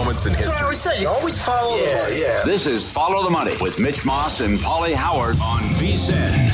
[0.00, 0.64] Moments in That's what I history.
[0.64, 1.02] always say.
[1.02, 2.20] You always follow the money.
[2.22, 2.42] Yeah.
[2.46, 6.50] This is Follow the Money with Mitch Moss and Pauly Howard on VSIN.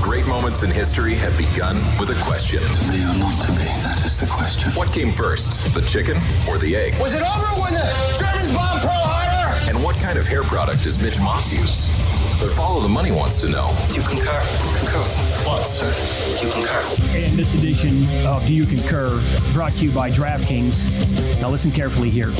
[0.00, 2.60] Great moments in history have begun with a question.
[2.62, 4.72] To be or not to be, that is the question.
[4.72, 6.16] What came first, the chicken
[6.48, 6.98] or the egg?
[6.98, 7.86] Was it over when the
[8.18, 9.68] Germans bombed Pearl Harbor?
[9.68, 11.92] And what kind of hair product does Mitch Moss use?
[12.40, 13.74] But Follow the Money wants to know.
[13.88, 14.40] Do you concur?
[14.78, 15.92] Concur with what, sir?
[16.38, 16.80] Do you concur?
[17.16, 19.20] And this edition of Do You Concur
[19.52, 21.40] brought to you by DraftKings.
[21.40, 22.32] Now listen carefully here.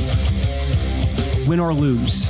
[1.48, 2.28] Win or lose,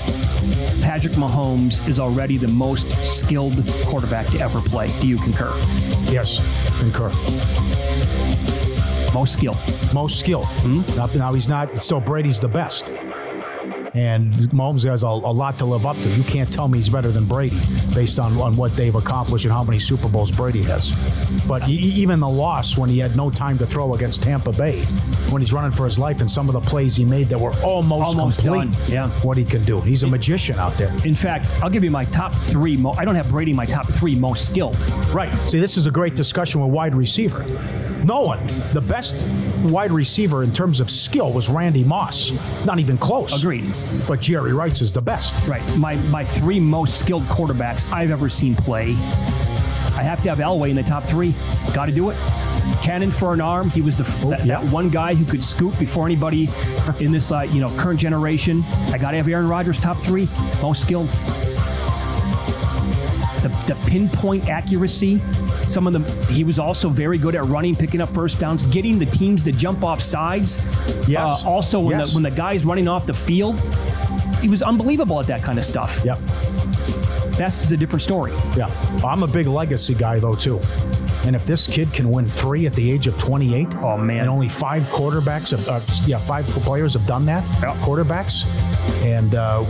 [0.80, 4.86] Patrick Mahomes is already the most skilled quarterback to ever play.
[5.02, 5.52] Do you concur?
[6.06, 6.40] Yes,
[6.78, 7.10] concur.
[9.12, 9.58] Most skilled.
[9.92, 10.46] Most skilled.
[10.46, 10.80] Hmm?
[10.96, 11.76] Now, now he's not.
[11.82, 12.90] Still, Brady's the best.
[13.98, 16.08] And Mahomes has a, a lot to live up to.
[16.10, 17.58] You can't tell me he's better than Brady
[17.92, 20.92] based on, on what they've accomplished and how many Super Bowls Brady has.
[21.48, 24.82] But e- even the loss when he had no time to throw against Tampa Bay,
[25.30, 27.52] when he's running for his life, and some of the plays he made that were
[27.64, 28.70] almost, Almost complete.
[28.72, 29.08] done, yeah.
[29.26, 29.80] What he can do.
[29.80, 30.94] He's a magician out there.
[31.04, 32.76] In fact, I'll give you my top three.
[32.76, 34.78] Mo- I don't have Brady my top three most skilled.
[35.08, 35.32] Right.
[35.32, 37.42] See, this is a great discussion with wide receiver.
[38.08, 39.26] No one, the best
[39.64, 42.64] wide receiver in terms of skill was Randy Moss.
[42.64, 43.38] Not even close.
[43.38, 43.70] Agreed.
[44.08, 45.46] But Jerry Rice is the best.
[45.46, 45.62] Right.
[45.76, 48.92] My my three most skilled quarterbacks I've ever seen play.
[49.92, 51.34] I have to have Elway in the top three.
[51.74, 52.16] Got to do it.
[52.80, 53.68] Cannon for an arm.
[53.68, 54.62] He was the that, yeah.
[54.62, 56.48] that one guy who could scoop before anybody
[57.00, 58.62] in this uh, you know current generation.
[58.90, 60.30] I got to have Aaron Rodgers top three
[60.62, 61.08] most skilled.
[63.42, 65.20] The, the pinpoint accuracy.
[65.68, 66.04] Some of them.
[66.28, 69.52] He was also very good at running, picking up first downs, getting the teams to
[69.52, 70.58] jump off sides.
[71.06, 71.44] Yes.
[71.44, 72.10] Uh, also, when Yes.
[72.10, 73.60] the when the guy's running off the field,
[74.40, 76.00] he was unbelievable at that kind of stuff.
[76.04, 76.18] Yep.
[77.36, 78.32] Best is a different story.
[78.56, 78.66] Yeah.
[79.04, 80.60] I'm a big legacy guy, though, too.
[81.24, 84.20] And if this kid can win three at the age of 28, Oh, man.
[84.20, 87.44] and only five quarterbacks, have, uh, yeah, five players have done that,
[87.82, 88.44] quarterbacks,
[89.04, 89.62] and uh,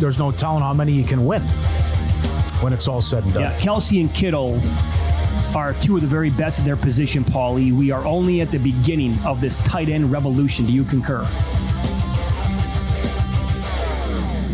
[0.00, 1.42] there's no telling how many he can win
[2.62, 3.42] when it's all said and done.
[3.42, 4.58] Yeah, Kelce and Kittle
[5.54, 7.72] are two of the very best at their position, Pauly.
[7.72, 10.64] We are only at the beginning of this tight end revolution.
[10.64, 11.22] Do you concur?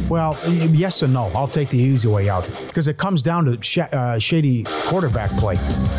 [0.09, 1.27] Well, yes and no.
[1.37, 5.31] I'll take the easy way out because it comes down to sh- uh, shady quarterback
[5.38, 5.55] play,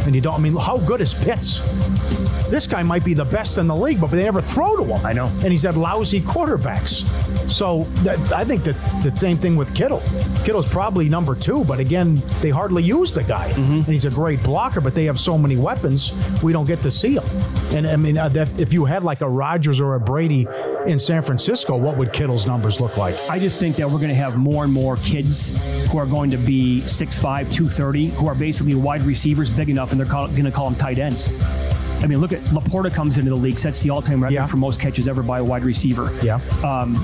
[0.05, 0.35] and you don't.
[0.35, 1.61] I mean, how good is Pitts?
[2.51, 5.05] This guy might be the best in the league, but they never throw to him.
[5.05, 5.27] I know.
[5.27, 7.07] and he's had lousy quarterbacks.
[7.49, 10.01] So that, I think that the same thing with Kittle.
[10.43, 14.43] Kittle's probably number two, but again, they hardly use the guy, and he's a great
[14.43, 14.81] blocker.
[14.81, 16.11] But they have so many weapons,
[16.43, 17.23] we don't get to see him.
[17.73, 20.45] And I mean, uh, that, if you had like a Rodgers or a Brady
[20.87, 23.15] in San Francisco, what would Kittle's numbers look like?
[23.29, 25.57] I just think that we're going to have more and more kids
[25.89, 27.21] who are going to be 6'5,
[27.51, 30.99] 230, who are basically wide receivers big enough, and they're going to call them tight
[30.99, 31.29] ends.
[32.03, 34.45] I mean, look at LaPorta comes into the league, sets the all-time record Yeah.
[34.47, 36.11] for most catches ever by a wide receiver.
[36.23, 36.39] Yeah.
[36.63, 36.95] Um,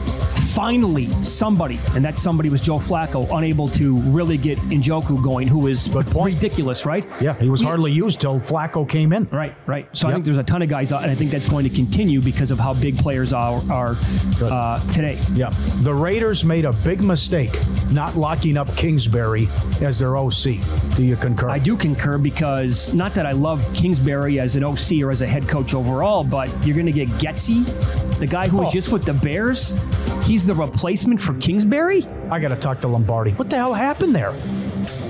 [0.58, 5.60] finally somebody, and that somebody was Joe Flacco, unable to really get Njoku going, who
[5.60, 7.06] was ridiculous, right?
[7.22, 9.26] Yeah, he was hardly used till Flacco came in.
[9.26, 9.88] Right, right.
[9.96, 11.70] So I think there's a ton of guys out, and I think that's going to
[11.70, 13.98] continue because of how big players are, are
[14.42, 15.20] uh, today.
[15.34, 15.52] Yeah.
[15.84, 17.56] The Raiders made a big mistake
[17.92, 19.48] not locking up Kingsbury
[19.82, 20.56] as their OC.
[20.96, 21.50] Do you concur?
[21.50, 25.28] I do concur because not that I love Kingsbury as an OC or as a
[25.28, 27.64] head coach overall, but you're going to get Getsy,
[28.18, 28.72] the guy who was Oh.
[28.72, 29.80] just with the Bears.
[30.24, 32.06] He's the replacement for Kingsbury.
[32.32, 33.32] I got to talk to Lombardi.
[33.32, 34.32] What the hell happened there?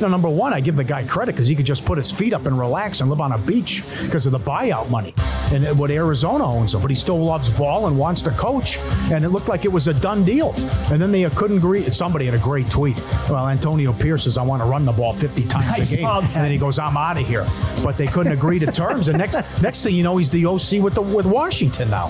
[0.02, 2.34] No, number one, I give the guy credit because he could just put his feet
[2.34, 5.14] up and relax and live on a beach because of the buyout money
[5.54, 6.82] and what Arizona owns him.
[6.82, 8.78] But he still loves ball and wants to coach.
[9.12, 10.54] And it looked like it was a done deal.
[10.92, 11.82] And then they couldn't agree.
[11.90, 12.98] Somebody had a great tweet.
[13.30, 16.06] Well, Antonio Pierce says, I want to run the ball 50 times I a game.
[16.08, 17.46] And then he goes, I'm out of here.
[17.84, 19.08] But they couldn't agree to terms.
[19.08, 22.08] And next next thing you know, he's the OC with the with Washington now.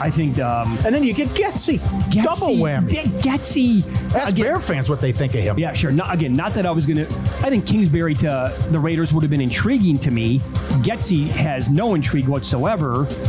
[0.00, 0.38] I think.
[0.38, 1.78] Um, And then you get Getsy.
[2.10, 2.88] Getsy, Double whammy.
[2.88, 3.84] Get- Getsy.
[4.14, 5.58] Ask Again- Bear fans what they think of him.
[5.58, 5.90] Yeah, sure.
[5.90, 7.14] Not, again, not that I was going to.
[7.44, 10.38] I think Kingsbury to the Raiders would have been intriguing to me.
[10.82, 12.69] Getsy has no intrigue whatsoever.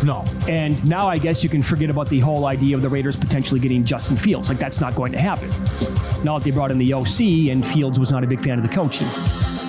[0.03, 0.23] No.
[0.47, 3.59] And now I guess you can forget about the whole idea of the Raiders potentially
[3.59, 4.49] getting Justin Fields.
[4.49, 5.49] Like, that's not going to happen.
[6.23, 8.63] Now that they brought in the OC and Fields was not a big fan of
[8.63, 9.07] the coaching.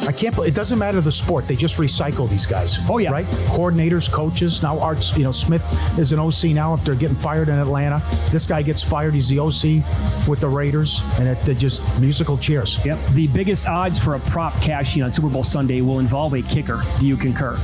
[0.07, 0.35] I can't.
[0.35, 1.47] believe It doesn't matter the sport.
[1.47, 2.79] They just recycle these guys.
[2.91, 3.13] Oh, yeah.
[3.13, 3.25] Right.
[3.25, 4.63] Coordinators, coaches.
[4.63, 5.17] Now Arts.
[5.17, 5.63] You know, Smith
[5.99, 6.75] is an OC now.
[6.75, 9.15] If they're getting fired in Atlanta, this guy gets fired.
[9.15, 12.85] He's the OC with the Raiders, and it, they just musical chairs.
[12.85, 12.99] Yep.
[13.13, 16.83] The biggest odds for a prop cashing on Super Bowl Sunday will involve a kicker.
[16.99, 17.57] Do you concur?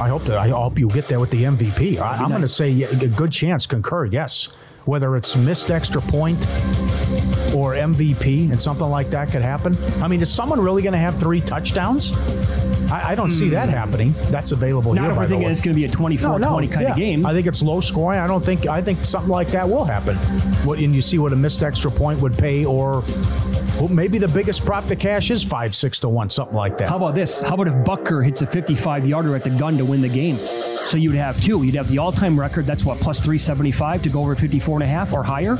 [0.00, 0.38] I hope that.
[0.38, 1.98] I hope you get there with the MVP.
[1.98, 3.66] I, I'm going to say yeah, a good chance.
[3.66, 4.06] Concur.
[4.06, 4.48] Yes.
[4.84, 6.38] Whether it's missed extra point
[7.54, 9.76] or MVP and something like that could happen.
[10.02, 12.16] I mean, is someone really going to have three touchdowns?
[12.90, 14.14] I, I don't see that happening.
[14.30, 14.96] That's available Hmm.
[14.96, 15.10] Not here.
[15.10, 15.52] if by we're the thinking way.
[15.52, 16.90] it's going to be a 24 20 kind yeah.
[16.92, 17.26] of game.
[17.26, 18.18] I think it's low scoring.
[18.20, 18.66] I don't think.
[18.66, 20.16] I think something like that will happen.
[20.64, 23.02] What and you see what a missed extra point would pay, or
[23.78, 26.90] well, maybe the biggest prop to cash is five, six to one, something like that.
[26.90, 27.40] How about this?
[27.40, 30.38] How about if Butker hits a 55 yarder at the gun to win the game?
[30.86, 31.62] So you'd have two.
[31.62, 32.66] You'd have the all time record.
[32.66, 35.58] That's what, plus 375 to go over 54 and a half or higher?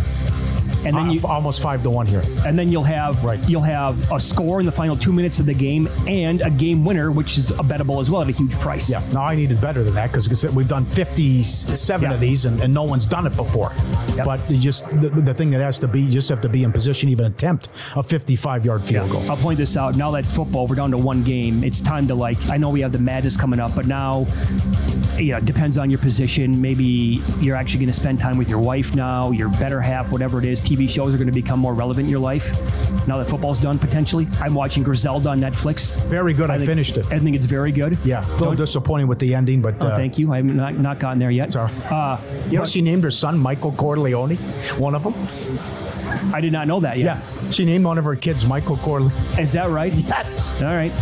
[0.89, 2.23] And then Uh, you, almost five to one here.
[2.47, 3.39] and then you'll have Right.
[3.49, 6.85] you'll have a score in the final two minutes of the game and a game
[6.85, 8.89] winner, which is a bettable as well at a huge price.
[8.89, 9.03] Yeah.
[9.13, 12.15] No, I needed better than that because we've done fifty-seven Yeah.
[12.15, 13.73] of these, and, and no one's done it before.
[14.25, 16.63] But you just the, the thing that has to be, you just have to be
[16.65, 19.31] in position, even attempt a fifty-five yard field goal.
[19.31, 19.97] I'll point this out.
[19.97, 21.63] Now that football, we're down to one game.
[21.63, 22.39] It's time to like.
[22.51, 24.27] I know we have the Madness coming up, but now,
[25.19, 26.61] you know, it depends on your position.
[26.61, 30.39] Maybe you're actually going to spend time with your wife now, your better half, whatever
[30.39, 30.61] it is.
[30.61, 32.53] TV shows are going to become more relevant in your life.
[33.09, 34.29] Now that football's done, potentially.
[34.41, 35.95] I'm watching Griselda on Netflix.
[36.05, 36.51] Very good.
[36.51, 37.07] I, think- finished it.
[37.13, 37.99] I think it's very good.
[38.05, 40.33] Yeah, a little disappointing with the ending, but Oh, uh, thank you.
[40.33, 41.53] I've not, not gotten there yet.
[41.53, 41.71] Sorry.
[41.91, 42.19] Uh,
[42.51, 44.37] You know, she named her son Michael Corleone,
[44.79, 45.15] one of them.
[46.35, 47.05] I did not know that yet.
[47.19, 49.13] Yeah, she named one of her kids Michael Corleone.
[49.39, 49.93] Is that right?
[49.93, 50.61] Yes.
[50.63, 50.93] All right.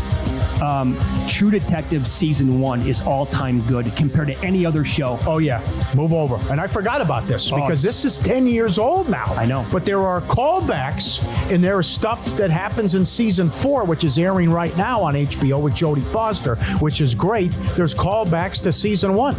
[0.62, 0.98] Um,
[1.28, 5.18] True Detective season one is all time good compared to any other show.
[5.26, 5.60] Oh yeah,
[5.94, 6.38] move over.
[6.50, 9.26] And I forgot about this Oh, because this is ten years old now.
[9.36, 9.66] I know.
[9.70, 11.22] But there are callbacks,
[11.52, 15.14] and there is stuff that happens in season four, which is airing right now on
[15.14, 17.52] HBO with Jodie Foster, which is great.
[17.76, 19.36] There's callbacks to season one.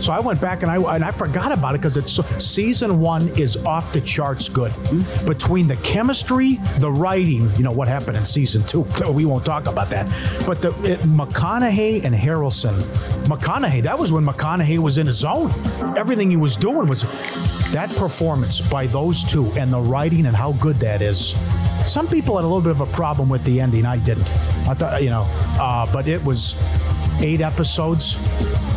[0.00, 3.28] So I went back and I and I forgot about it because it's season one
[3.38, 4.72] is off the charts good.
[4.72, 5.28] Hmm?
[5.28, 8.86] Between the chemistry, the writing, you know what happened in season two.
[9.20, 10.06] We won't talk about that.
[10.46, 12.80] But the it, McConaughey and Harrelson,
[13.24, 15.50] McConaughey, that was when McConaughey was in his zone.
[15.98, 17.02] Everything he was doing was
[17.72, 21.34] that performance by those two and the writing and how good that is.
[21.84, 23.84] Some people had a little bit of a problem with the ending.
[23.84, 24.28] I didn't.
[24.68, 25.24] I thought, you know,
[25.58, 26.54] uh, but it was
[27.22, 28.16] eight episodes,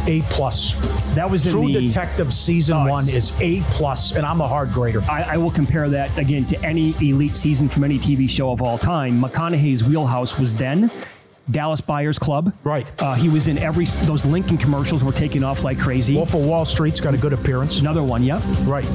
[0.08, 0.74] A plus.
[1.16, 1.88] That was in True the.
[1.88, 5.02] Detective season Oh, one is A plus, and I'm a hard grader.
[5.04, 8.62] I, I will compare that again to any elite season from any TV show of
[8.62, 9.22] all time.
[9.22, 10.92] McConaughey's wheelhouse was then
[11.52, 12.54] Dallas Buyers Club.
[12.64, 12.90] Right.
[13.02, 16.16] Uh, he was in every those Lincoln commercials were taking off like crazy.
[16.16, 17.80] Wolf of Wall Street's got a good appearance.
[17.80, 18.42] Another one, yeah.
[18.64, 18.86] Right.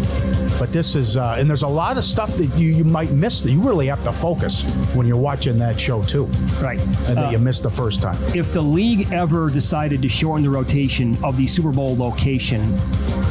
[0.59, 3.43] But this is, uh, and there's a lot of stuff that you, you might miss
[3.43, 4.63] that you really have to focus
[4.97, 6.25] when you're watching that show too,
[6.61, 6.81] Right.
[6.81, 8.17] and that Uh, you missed the first time.
[8.35, 12.63] if the league ever decided to shorten the rotation of the Super Bowl location,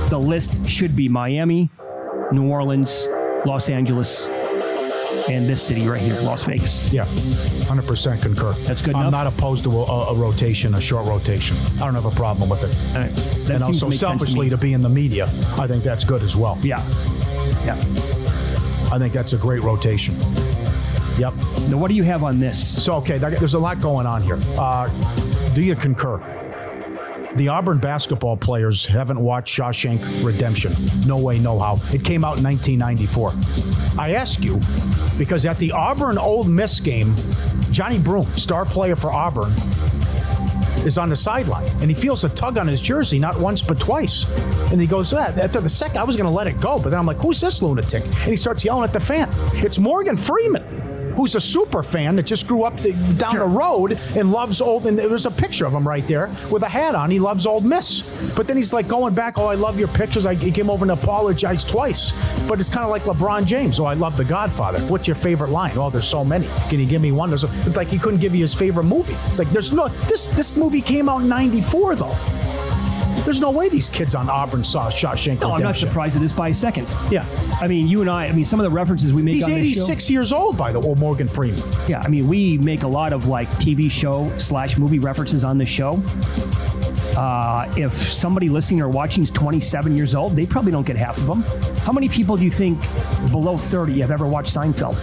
[0.09, 1.69] the list should be Miami,
[2.31, 3.07] New Orleans,
[3.45, 4.29] Los Angeles,
[5.29, 6.91] and this city right here, Las Vegas.
[6.91, 8.53] Yeah, 100% concur.
[8.65, 9.11] That's good I'm enough?
[9.11, 11.57] not opposed to a, a rotation, a short rotation.
[11.79, 12.97] I don't have a problem with it.
[12.97, 13.11] Right.
[13.47, 15.25] That and also, make to selfishly, to, be in the media,
[15.57, 16.57] I think that's good as well.
[16.61, 16.77] Yeah.
[17.65, 17.75] Yeah.
[18.91, 20.15] I think that's a great rotation.
[21.17, 21.33] Yep.
[21.69, 22.83] Now, what do you have on this?
[22.83, 24.39] So, okay, there's a lot going on here.
[24.57, 24.87] Uh,
[25.53, 26.36] do you concur?
[27.37, 30.73] The Auburn basketball players haven't watched Shawshank Redemption.
[31.05, 31.77] No way, no how.
[31.93, 33.31] It came out in 1994.
[33.99, 34.59] I ask you
[35.19, 37.13] because at the Auburn Ole Miss game,
[37.69, 39.51] Johni Broome, star player for Auburn,
[40.83, 43.79] is on the sideline and he feels a tug on his jersey, not once but
[43.79, 44.25] twice.
[44.71, 45.37] And he goes, that.
[45.37, 47.39] After the second, I was going to let it go, but then I'm like, who's
[47.39, 48.03] this lunatic?
[48.03, 49.29] And he starts yelling at the fan.
[49.63, 50.76] It's Morgan Freeman
[51.17, 53.39] who's a super fan that just grew up the, down sure.
[53.41, 54.87] the road and loves old.
[54.87, 57.09] And there's a picture of him right there with a hat on.
[57.09, 58.33] He loves Ole Miss.
[58.35, 59.37] But then he's like going back.
[59.37, 60.25] Oh, I love your pictures.
[60.25, 62.11] I he came over and apologized twice.
[62.47, 63.79] But it's kind of like LeBron James.
[63.79, 64.79] Oh, I love The Godfather.
[64.83, 65.75] What's your favorite line?
[65.75, 66.47] Oh, there's so many.
[66.69, 67.27] Can you give me one?
[67.33, 69.15] it's like he couldn't give you his favorite movie.
[69.25, 72.56] It's like there's no this this movie came out in '94 though.
[73.27, 76.31] There's no way these kids on Auburn saw Shawshank No, I'm not surprised at this
[76.31, 76.87] by a second.
[77.11, 77.25] Yeah.
[77.59, 79.51] I mean, you and I, I mean, some of the references we make He's on
[79.51, 81.59] 86 show, years old, by the way, Morgan Freeman.
[81.89, 85.57] Yeah, I mean, we make a lot of like TV show slash movie references on
[85.57, 86.01] the show.
[87.17, 91.17] Uh, if somebody listening or watching is 27 years old, they probably don't get half
[91.17, 91.41] of them.
[91.79, 92.79] How many people do you think
[93.29, 94.95] below 30 have ever watched Seinfeld?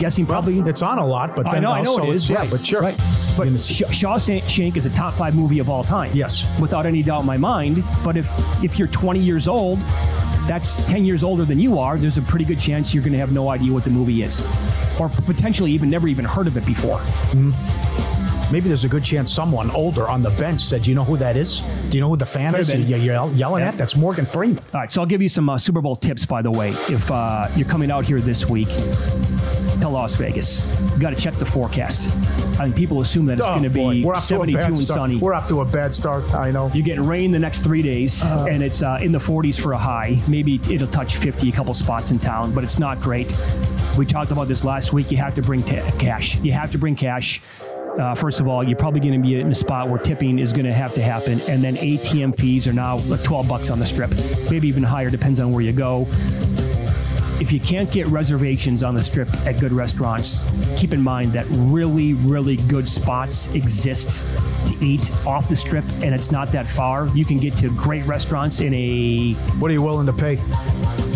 [0.00, 0.60] Guessing probably.
[0.60, 2.30] Well, it's on a lot, but then I know, I know it is.
[2.30, 2.80] Yeah, right, but sure.
[2.80, 2.98] Right.
[3.38, 6.10] But Shawshank is a top five movie of all time.
[6.12, 7.84] Yes, without any doubt in my mind.
[8.02, 8.28] But if
[8.64, 9.78] if you're 20 years old,
[10.48, 11.96] that's 10 years older than you are.
[11.96, 14.44] There's a pretty good chance you're going to have no idea what the movie is,
[14.98, 16.98] or potentially even never even heard of it before.
[17.30, 18.52] Mm-hmm.
[18.52, 21.16] Maybe there's a good chance someone older on the bench said, "Do you know who
[21.18, 21.62] that is?
[21.90, 23.68] Do you know who the fan is you're yelling yeah.
[23.68, 23.78] at?
[23.78, 26.42] That's Morgan Freeman." All right, so I'll give you some uh, Super Bowl tips, by
[26.42, 26.70] the way.
[26.88, 28.68] If uh, you're coming out here this week,
[29.80, 30.92] to Las Vegas.
[30.94, 32.08] You got to check the forecast.
[32.58, 34.98] I think people assume that it's oh, going to be 72 and start.
[34.98, 35.16] sunny.
[35.16, 36.24] We're off to a bad start.
[36.34, 36.70] I know.
[36.74, 39.72] You're getting rain the next three days, uh, and it's uh, in the 40s for
[39.72, 40.20] a high.
[40.26, 43.32] Maybe it'll touch 50 a couple spots in town, but it's not great.
[43.96, 45.10] We talked about this last week.
[45.10, 46.36] You have to bring t- cash.
[46.38, 47.40] You have to bring cash.
[47.98, 50.52] Uh, first of all, you're probably going to be in a spot where tipping is
[50.52, 53.86] going to have to happen, and then ATM fees are now 12 bucks on the
[53.86, 54.10] strip,
[54.50, 56.06] maybe even higher, depends on where you go
[57.40, 60.40] if you can't get reservations on the strip at good restaurants,
[60.76, 64.26] keep in mind that really, really good spots exist
[64.66, 67.06] to eat off the strip, and it's not that far.
[67.08, 69.34] You can get to great restaurants in a.
[69.58, 70.36] What are you willing to pay?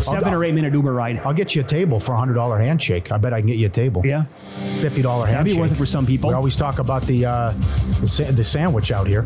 [0.03, 1.21] 7 I'll, or eight minute Uber ride.
[1.25, 3.13] I'll get you a table for a hundred dollar handshake.
[3.13, 4.03] I bet I can get you a table.
[4.05, 4.25] Yeah,
[4.81, 5.45] fifty dollar handshake.
[5.45, 6.31] That'd be worth it for some people.
[6.31, 7.51] We always talk about the uh,
[8.01, 9.25] the, the sandwich out here.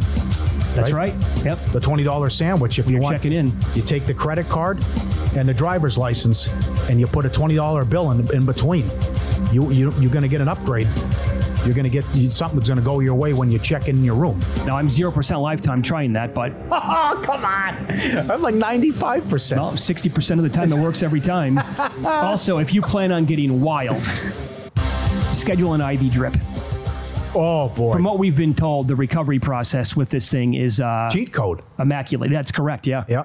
[0.77, 1.13] That's right?
[1.13, 1.45] right.
[1.45, 1.65] Yep.
[1.67, 3.17] The twenty dollar sandwich if You're you want.
[3.17, 3.57] Check it in.
[3.75, 4.79] You take the credit card
[5.37, 6.49] and the driver's license,
[6.89, 8.89] and you put a twenty dollar bill in, in between.
[9.53, 10.89] You you you're going to get an upgrade.
[11.65, 14.15] You're going to get something's going to go your way when you check in your
[14.15, 14.41] room.
[14.67, 19.27] Now I'm zero percent lifetime trying that, but oh come on, I'm like ninety five
[19.29, 19.61] percent.
[19.61, 21.59] Well, sixty percent of the time it works every time.
[22.07, 24.01] also, if you plan on getting wild,
[25.33, 26.37] schedule an IV drip.
[27.39, 27.93] Oh boy!
[27.93, 31.63] From what we've been told, the recovery process with this thing is uh, cheat code.
[31.79, 32.31] Immaculate.
[32.31, 32.87] That's correct.
[32.87, 33.05] Yeah.
[33.09, 33.25] Yeah.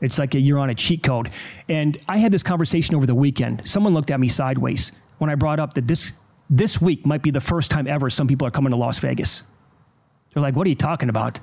[0.00, 1.30] It's like a, you're on a cheat code.
[1.68, 3.68] And I had this conversation over the weekend.
[3.68, 6.12] Someone looked at me sideways when I brought up that this
[6.48, 9.42] this week might be the first time ever some people are coming to Las Vegas.
[10.32, 11.40] They're like, "What are you talking about?"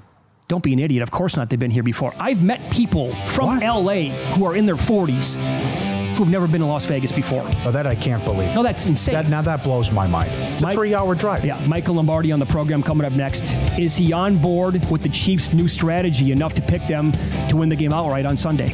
[0.48, 1.04] Don't be an idiot.
[1.04, 1.50] Of course not.
[1.50, 2.14] They've been here before.
[2.18, 3.64] I've met people from what?
[3.64, 7.50] LA who are in their 40s who've never been to Las Vegas before.
[7.66, 8.54] Oh, that I can't believe.
[8.56, 9.14] No, that's insane.
[9.14, 10.32] That, now that blows my mind.
[10.54, 11.46] It's Mike, a three-hour drive.
[11.46, 13.56] Yeah, Michael Lombardi on the program coming up next.
[13.78, 17.12] Is he on board with the Chiefs' new strategy enough to pick them
[17.50, 18.74] to win the game outright on Sunday?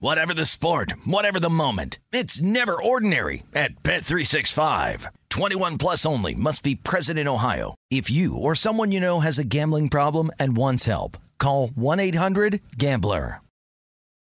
[0.00, 1.98] Whatever the sport, whatever the moment.
[2.12, 5.06] It's never ordinary at Bet365.
[5.28, 7.74] 21 plus only must be present in Ohio.
[7.90, 13.40] If you or someone you know has a gambling problem and wants help, call 1-800-GAMBLER.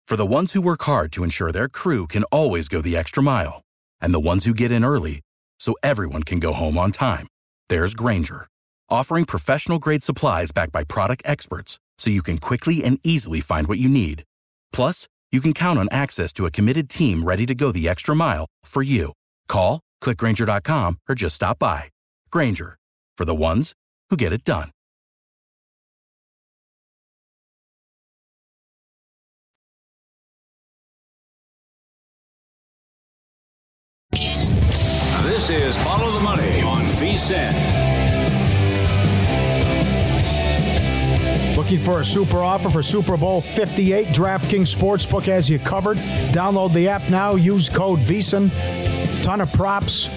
[0.07, 3.23] For the ones who work hard to ensure their crew can always go the extra
[3.23, 3.63] mile,
[3.99, 5.23] and the ones who get in early
[5.59, 7.29] so everyone can go home on time,
[7.71, 8.47] there's Grainger,
[8.91, 13.69] offering professional grade supplies backed by product experts so you can quickly and easily find
[13.69, 14.25] what you need.
[14.71, 18.15] Plus, you can count on access to a committed team ready to go the extra
[18.15, 19.13] mile for you.
[19.49, 21.85] Call, click grainger.com, or just stop by.
[22.31, 22.77] Grainger,
[23.17, 23.73] for the ones
[24.11, 24.71] who get it done.
[35.25, 37.92] This is Follow the Money on VSIN.
[41.63, 44.09] Looking for a super offer for Super Bowl 58?
[44.09, 45.97] DraftKings Sportsbook has you covered.
[46.33, 47.37] Download the app now.
[47.37, 48.51] Use code VSIN.
[49.23, 50.09] Ton of props.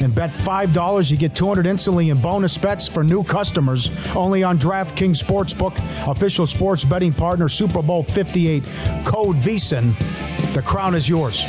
[0.00, 1.10] And bet $5.
[1.10, 3.90] You get 200 instantly in bonus bets for new customers.
[4.14, 8.64] Only on DraftKings Sportsbook, official sports betting partner, Super Bowl 58.
[9.04, 9.94] Code VSIN.
[10.54, 11.44] The crown is yours.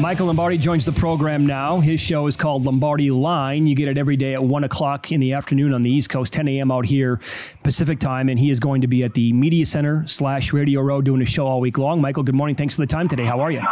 [0.00, 1.80] Michael Lombardi joins the program now.
[1.80, 3.66] His show is called Lombardi Line.
[3.66, 6.34] You get it every day at 1 o'clock in the afternoon on the East Coast,
[6.34, 6.70] 10 a.m.
[6.70, 7.18] out here
[7.62, 8.28] Pacific time.
[8.28, 11.26] And he is going to be at the Media Center slash Radio Row doing a
[11.26, 12.02] show all week long.
[12.02, 12.56] Michael, good morning.
[12.56, 13.24] Thanks for the time today.
[13.24, 13.62] How are you?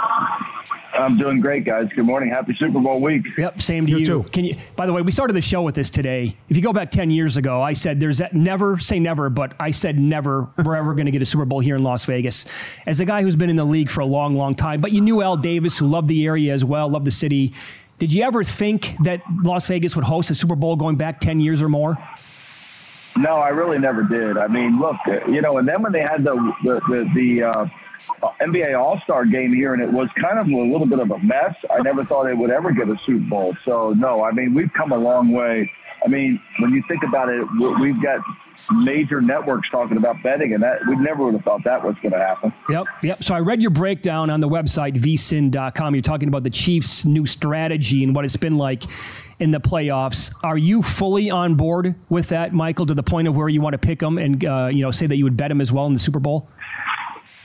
[0.95, 1.89] I'm doing great, guys.
[1.95, 2.31] Good morning.
[2.31, 3.25] Happy Super Bowl week.
[3.37, 3.99] Yep, same to you.
[3.99, 4.23] You too.
[4.31, 4.57] Can you?
[4.77, 6.37] By the way, we started the show with this today.
[6.49, 9.55] If you go back ten years ago, I said there's that never say never, but
[9.59, 12.47] I said never we're ever going to get a Super Bowl here in Las Vegas.
[12.87, 15.01] As a guy who's been in the league for a long, long time, but you
[15.01, 17.53] knew Al Davis, who loved the area as well, loved the city.
[17.99, 21.41] Did you ever think that Las Vegas would host a Super Bowl going back ten
[21.41, 21.97] years or more?
[23.17, 24.37] No, I really never did.
[24.37, 26.35] I mean, look, uh, you know, and then when they had the
[26.65, 27.67] the the, the uh,
[28.41, 31.19] NBA All Star game here, and it was kind of a little bit of a
[31.19, 31.55] mess.
[31.71, 33.57] I never thought they would ever get a Super Bowl.
[33.65, 35.71] So no, I mean, we've come a long way.
[36.05, 38.21] I mean, when you think about it, we- we've got
[38.83, 42.13] major networks talking about betting, and that we never would have thought that was going
[42.13, 42.53] to happen.
[42.71, 43.23] Yep, yep.
[43.25, 45.95] So I read your breakdown on the website vsin.com.
[45.95, 48.85] You're talking about the Chiefs' new strategy and what it's been like
[49.39, 50.35] in the playoffs.
[50.43, 53.75] Are you fully on board with that, Michael, to the point of where you want
[53.75, 55.87] to pick them and uh, you know say that you would bet them as well
[55.87, 56.49] in the Super Bowl?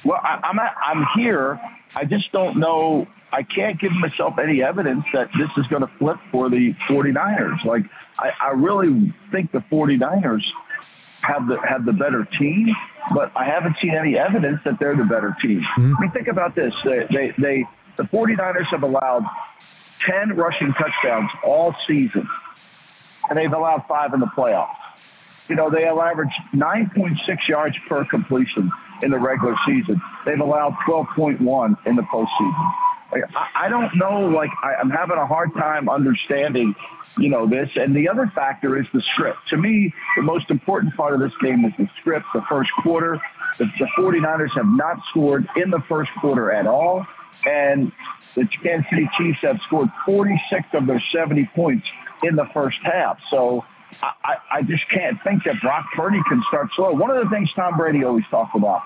[0.06, 1.60] Well, I, I'm at, I'm here.
[1.96, 3.08] I just don't know.
[3.32, 7.64] I can't give myself any evidence that this is going to flip for the 49ers.
[7.66, 7.84] Like,
[8.18, 10.42] I, I really think the 49ers
[11.22, 12.70] have the have the better team,
[13.14, 15.62] but I haven't seen any evidence that they're the better team.
[15.78, 15.96] Mm-hmm.
[15.98, 16.74] I mean, think about this.
[16.84, 17.66] They, they, they
[17.98, 19.24] the 49ers have allowed
[20.10, 22.28] 10 rushing touchdowns all season,
[23.30, 24.70] and they've allowed five in the playoffs.
[25.50, 28.72] You know, they have averaged 9.6 yards per completion
[29.04, 30.02] in the regular season.
[30.26, 32.74] They've allowed 12.1 in the postseason.
[33.12, 34.22] Like, I, I don't know.
[34.22, 36.76] Like, I, I'm having a hard time understanding,
[37.18, 37.70] you know, this.
[37.76, 39.40] And the other factor is the script.
[39.50, 43.20] To me, the most important part of this game is the script, the first quarter.
[43.58, 47.06] The, the 49ers have not scored in the first quarter at all.
[47.46, 47.92] And
[48.36, 51.86] the Kansas City Chiefs have scored 46 of their 70 points
[52.24, 53.18] in the first half.
[53.32, 53.64] So
[54.02, 56.92] I, I, just can't think that Brock Purdy can start slow.
[56.94, 58.82] One of the things Tom Brady always talked about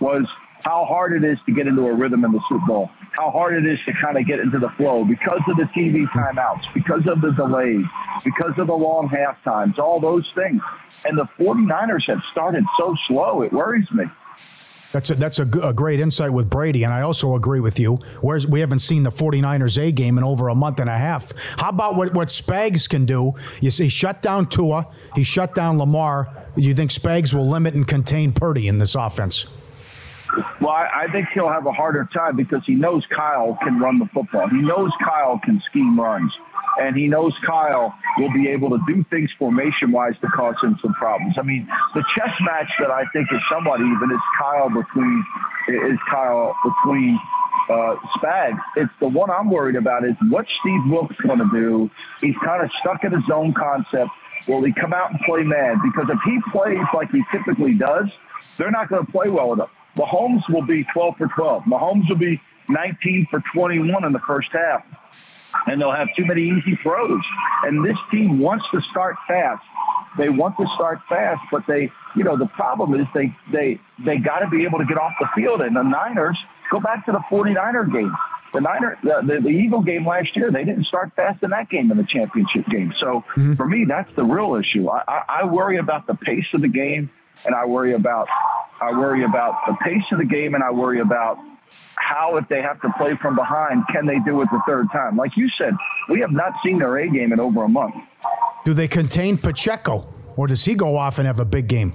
[0.00, 0.24] was
[0.64, 3.54] how hard it is to get into a rhythm in the Super Bowl, how hard
[3.54, 7.02] it is to kind of get into the flow because of the TV timeouts, because
[7.06, 7.84] of the delays,
[8.24, 10.60] because of the long half times, all those things.
[11.04, 14.04] And the 49ers have started so slow, it worries me.
[14.92, 17.98] That's a, that's a, great insight with Brady, and I also agree with you.
[18.20, 21.32] Whereas we haven't seen the 49ers A game in over a month and a half.
[21.56, 23.32] How about what, what Spags can do?
[23.60, 26.28] You see, shut down Tua, he shut down Lamar.
[26.56, 29.46] You think Spags will limit and contain Purdy in this offense?
[30.60, 33.98] Well, I, I think he'll have a harder time because he knows Kyle can run
[33.98, 34.48] the football.
[34.48, 36.32] He knows Kyle can scheme runs.
[36.80, 40.78] And he knows Kyle will be able to do things formation wise to cause him
[40.82, 41.34] some problems.
[41.38, 45.24] I mean, the chess match that I think is somewhat even is Kyle between
[45.68, 47.18] is Kyle between
[47.68, 48.58] uh, Spags.
[48.76, 51.90] It's the one I'm worried about is what Steve Wilks going to do.
[52.20, 54.10] He's kind of stuck in his own concept.
[54.48, 55.80] Will he come out and play man?
[55.82, 58.06] Because if he plays like he typically does,
[58.58, 59.66] they're not going to play well with him.
[59.96, 61.64] Mahomes will be 12 for 12.
[61.64, 64.84] Mahomes will be 19 for 21 in the first half.
[65.66, 67.20] And they'll have too many easy throws.
[67.64, 69.62] And this team wants to start fast.
[70.18, 74.18] They want to start fast, but they, you know, the problem is they they they
[74.18, 75.62] got to be able to get off the field.
[75.62, 76.38] And the Niners
[76.70, 78.12] go back to the 49er game.
[78.52, 81.70] The Niner, the, the, the Eagle game last year, they didn't start fast in that
[81.70, 82.92] game in the championship game.
[83.00, 83.54] So mm-hmm.
[83.54, 84.88] for me, that's the real issue.
[84.88, 87.08] I, I, I worry about the pace of the game,
[87.46, 88.28] and I worry about
[88.82, 91.38] I worry about the pace of the game, and I worry about
[92.08, 95.16] how, if they have to play from behind, can they do it the third time?
[95.16, 95.74] Like you said,
[96.08, 97.94] we have not seen their A game in over a month.
[98.64, 101.94] Do they contain Pacheco, or does he go off and have a big game?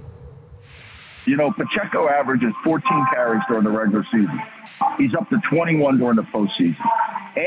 [1.26, 4.40] You know, Pacheco averages 14 carries during the regular season.
[4.98, 6.78] He's up to 21 during the postseason.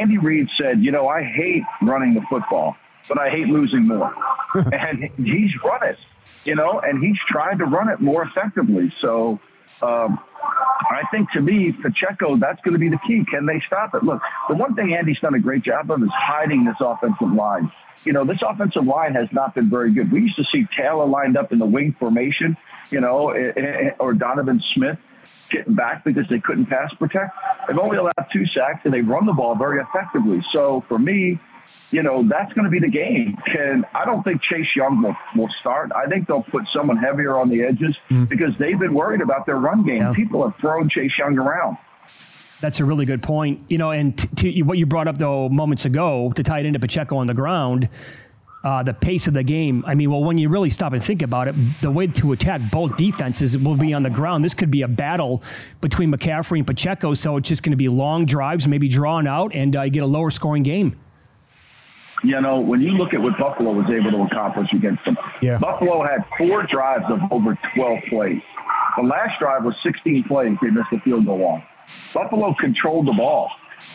[0.00, 2.76] Andy Reid said, you know, I hate running the football,
[3.08, 4.14] but I hate losing more.
[4.54, 5.96] and he's run it,
[6.44, 8.92] you know, and he's tried to run it more effectively.
[9.00, 9.40] So
[9.82, 10.18] um,
[10.90, 13.24] I think to me, Pacheco, that's going to be the key.
[13.30, 14.02] Can they stop it?
[14.02, 17.70] Look, the one thing Andy's done a great job of is hiding this offensive line.
[18.04, 20.10] You know, this offensive line has not been very good.
[20.10, 22.56] We used to see Taylor lined up in the wing formation,
[22.90, 24.98] you know, eh, eh, or Donovan Smith
[25.52, 27.34] getting back because they couldn't pass protect.
[27.68, 30.40] They've only allowed two sacks and they run the ball very effectively.
[30.52, 31.38] So for me,
[31.90, 33.36] you know, that's going to be the game.
[33.54, 35.90] Can I don't think Chase Young will, will start.
[35.94, 38.28] I think they'll put someone heavier on the edges mm.
[38.28, 40.00] because they've been worried about their run game.
[40.00, 40.12] Yeah.
[40.14, 41.76] People have thrown Chase Young around.
[42.60, 43.60] That's a really good point.
[43.68, 46.66] You know, and to, to what you brought up though moments ago to tie it
[46.66, 47.88] into Pacheco on the ground,
[48.62, 49.82] uh, the pace of the game.
[49.86, 52.60] I mean, well, when you really stop and think about it, the way to attack
[52.70, 54.44] both defenses will be on the ground.
[54.44, 55.42] This could be a battle
[55.80, 59.54] between McCaffrey and Pacheco, so it's just going to be long drives, maybe drawn out,
[59.54, 60.98] and uh, you get a lower scoring game.
[62.22, 65.58] You know, when you look at what Buffalo was able to accomplish against them, yeah.
[65.58, 68.42] Buffalo had four drives of over 12 plays.
[68.96, 70.56] The last drive was 16 plays.
[70.60, 71.62] They missed a field goal on.
[72.12, 73.48] Buffalo controlled the ball.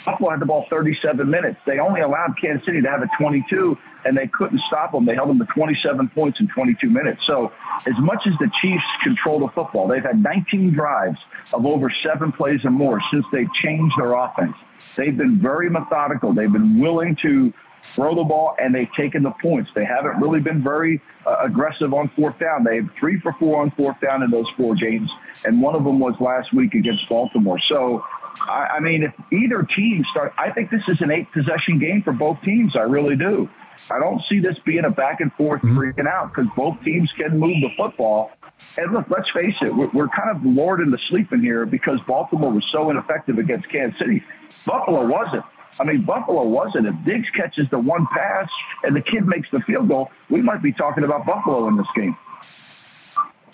[0.05, 1.57] Buffalo had the ball 37 minutes.
[1.65, 5.05] They only allowed Kansas City to have a 22, and they couldn't stop them.
[5.05, 7.21] They held them to 27 points in 22 minutes.
[7.27, 7.51] So,
[7.87, 11.17] as much as the Chiefs control the football, they've had 19 drives
[11.53, 14.55] of over seven plays or more since they've changed their offense.
[14.95, 16.33] They've been very methodical.
[16.33, 17.51] They've been willing to
[17.95, 19.69] throw the ball, and they've taken the points.
[19.75, 22.63] They haven't really been very uh, aggressive on fourth down.
[22.63, 25.09] They have three for four on fourth down in those four games,
[25.43, 27.59] and one of them was last week against Baltimore.
[27.69, 28.03] So
[28.41, 32.01] I, I mean, if either team start, I think this is an eight possession game
[32.03, 32.73] for both teams.
[32.75, 33.49] I really do.
[33.89, 35.77] I don't see this being a back and forth mm-hmm.
[35.77, 38.31] freaking out because both teams can move the football.
[38.77, 42.51] And look, let's face it, we're, we're kind of lured into sleeping here because Baltimore
[42.51, 44.23] was so ineffective against Kansas City.
[44.65, 45.45] Buffalo wasn't.
[45.79, 46.87] I mean, Buffalo wasn't.
[46.87, 48.47] If Diggs catches the one pass
[48.83, 51.87] and the kid makes the field goal, we might be talking about Buffalo in this
[51.95, 52.15] game.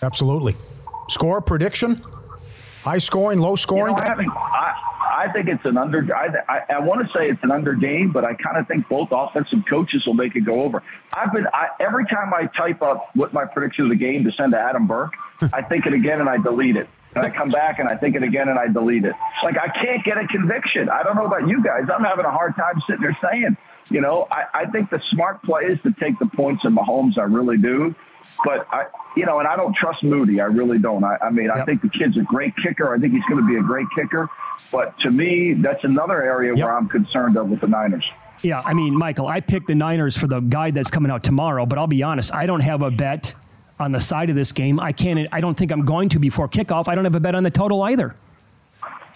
[0.02, 0.56] Absolutely.
[1.10, 2.02] Score prediction?
[2.84, 3.96] High scoring, low scoring?
[3.96, 4.74] You know, I,
[5.24, 6.08] I think it's an under.
[6.16, 8.88] I, I, I want to say it's an under game, but I kind of think
[8.90, 10.82] both offensive coaches will make it go over.
[11.14, 14.32] I've been I, every time I type up what my prediction of the game to
[14.32, 15.14] send to Adam Burke,
[15.54, 16.88] I think it again and I delete it.
[17.16, 19.14] And I come back and I think it again and I delete it.
[19.44, 20.90] Like I can't get a conviction.
[20.90, 21.84] I don't know about you guys.
[21.94, 23.58] I'm having a hard time sitting there saying,
[23.90, 27.18] you know, I, I think the smart play is to take the points in Mahomes.
[27.18, 27.94] I really do.
[28.46, 30.40] But I, you know, and I don't trust Moody.
[30.40, 31.04] I really don't.
[31.04, 31.58] I, I mean, yep.
[31.58, 32.96] I think the kid's a great kicker.
[32.96, 34.30] I think he's going to be a great kicker.
[34.72, 36.66] But to me, that's another area yep.
[36.66, 38.06] where I'm concerned of with the Niners.
[38.42, 41.66] Yeah, I mean, Michael, I picked the Niners for the guide that's coming out tomorrow,
[41.68, 43.36] but I'll be honest, I don't have a bet
[43.82, 44.80] on the side of this game.
[44.80, 45.28] I can't.
[45.32, 46.88] I don't think I'm going to before kickoff.
[46.88, 48.16] I don't have a bet on the total either.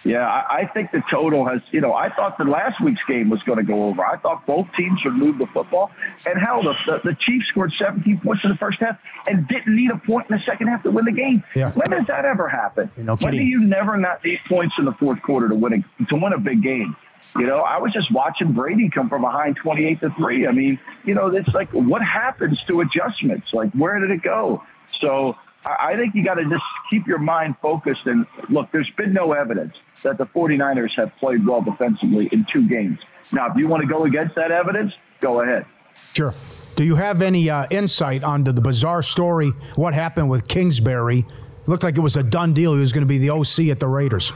[0.06, 3.28] Yeah, I, I think the total has, you know, I thought the last week's game
[3.28, 4.06] was going to go over.
[4.06, 5.90] I thought both teams would move the football.
[6.28, 9.76] And hell, the, the, the Chiefs scored 17 points in the first half and didn't
[9.76, 11.44] need a point in the second half to win the game.
[11.56, 11.72] Yeah.
[11.72, 12.92] When does that ever happen?
[12.98, 16.06] No when do you never not need points in the fourth quarter to win a,
[16.06, 16.96] to win a big game?
[17.38, 20.48] You know, I was just watching Brady come from behind 28 to 3.
[20.48, 23.48] I mean, you know, it's like, what happens to adjustments?
[23.52, 24.64] Like, where did it go?
[25.02, 28.06] So I think you got to just keep your mind focused.
[28.06, 32.68] And look, there's been no evidence that the 49ers have played well defensively in two
[32.70, 33.00] games.
[33.34, 35.66] Now, if you want to go against that evidence, go ahead.
[36.14, 36.34] Sure.
[36.76, 39.52] Do you have any uh, insight onto the bizarre story?
[39.76, 41.20] What happened with Kingsbury?
[41.20, 42.74] It looked like it was a done deal.
[42.74, 44.32] He was going to be the OC at the Raiders.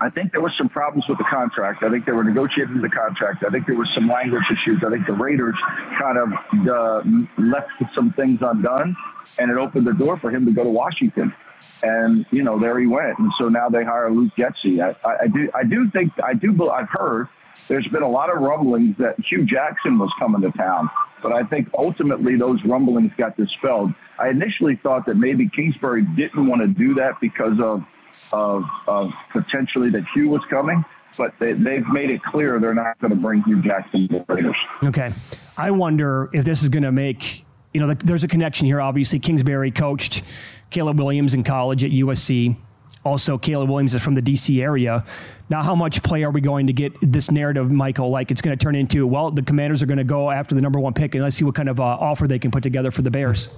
[0.00, 1.82] I think there was some problems with the contract.
[1.82, 3.44] I think they were negotiating the contract.
[3.46, 4.82] I think there was some language issues.
[4.86, 5.54] I think the Raiders
[6.00, 6.28] kind of
[6.66, 7.02] uh,
[7.36, 8.96] left some things undone,
[9.38, 11.34] and it opened the door for him to go to Washington.
[11.82, 13.18] And you know, there he went.
[13.18, 14.80] And so now they hire Luke Getsy.
[14.80, 17.28] I, I, I do, I do think, I do, I've heard
[17.68, 20.90] there's been a lot of rumblings that Hue Jackson was coming to town.
[21.22, 23.92] But I think ultimately those rumblings got dispelled.
[24.18, 27.84] I initially thought that maybe Kingsbury didn't want to do that because of
[28.32, 30.84] of, of potentially that Hue was coming,
[31.18, 34.34] but they, they've made it clear they're not going to bring Hue Jackson to the
[34.34, 34.56] Raiders.
[34.84, 35.12] Okay.
[35.56, 38.80] I wonder if this is going to make, you know, there's a connection here.
[38.80, 40.22] Obviously, Kingsbury coached
[40.70, 42.56] Caleb Williams in college at USC.
[43.04, 45.04] Also, Caleb Williams is from the DC area.
[45.48, 48.10] Now, how much play are we going to get this narrative, Michael?
[48.10, 50.60] Like it's going to turn into, well, the commanders are going to go after the
[50.60, 52.90] number one pick and let's see what kind of uh, offer they can put together
[52.90, 53.48] for the Bears.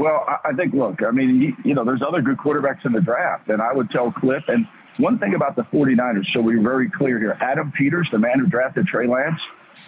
[0.00, 3.50] Well, I think, look, I mean, you know, there's other good quarterbacks in the draft,
[3.50, 7.18] and I would tell Cliff, and one thing about the 49ers, so we're very clear
[7.18, 9.38] here Adam Peters, the man who drafted Trey Lance,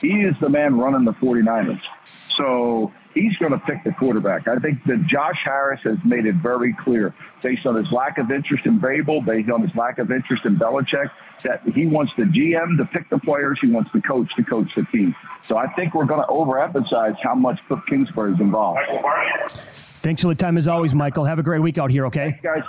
[0.03, 1.81] he is the man running the 49ers.
[2.39, 4.49] So he's going to pick the quarterback.
[4.49, 8.31] I think that Josh Harris has made it very clear, based on his lack of
[8.31, 11.09] interest in Babel, based on his lack of interest in Belichick,
[11.47, 14.69] that he wants the GM to pick the players, he wants the coach to coach
[14.77, 15.15] the team.
[15.49, 18.81] So I think we're going to overemphasize how much Cliff Kingsbury is involved.
[20.03, 21.25] Thanks for the time as always, Michael.
[21.25, 22.31] Have a great week out here, okay?
[22.31, 22.63] Thanks, guys.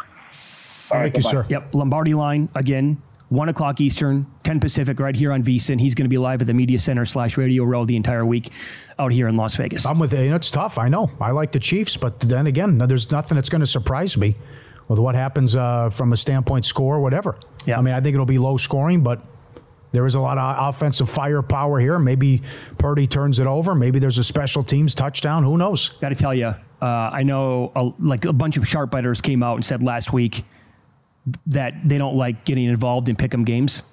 [0.91, 1.46] All Thank right, you, sir.
[1.50, 3.02] Yep, Lombardi line again.
[3.30, 5.80] 1 o'clock Eastern, 10 Pacific, right here on VSIN.
[5.80, 8.52] He's going to be live at the Media Center slash Radio Row the entire week
[9.00, 9.88] out here in Las Vegas.
[9.88, 10.36] I'm with you.
[10.36, 10.78] It's tough.
[10.78, 11.10] I know.
[11.19, 14.36] I like the Chiefs, but then again, there's nothing that's going to surprise me
[14.88, 17.39] with what happens uh, from a standpoint score, whatever.
[17.65, 17.80] Yeah.
[17.80, 19.19] I mean, I think it'll be low scoring, but
[19.93, 21.98] there is a lot of offensive firepower here.
[21.98, 22.43] Maybe
[22.78, 23.74] Purdy turns it over.
[23.74, 25.43] Maybe there's a special teams touchdown.
[25.43, 25.89] Who knows?
[26.02, 29.41] Got to tell you, uh, I know a, like a bunch of sharp biters came
[29.41, 30.43] out and said last week
[31.48, 33.84] that they don't like getting involved in pick'em games.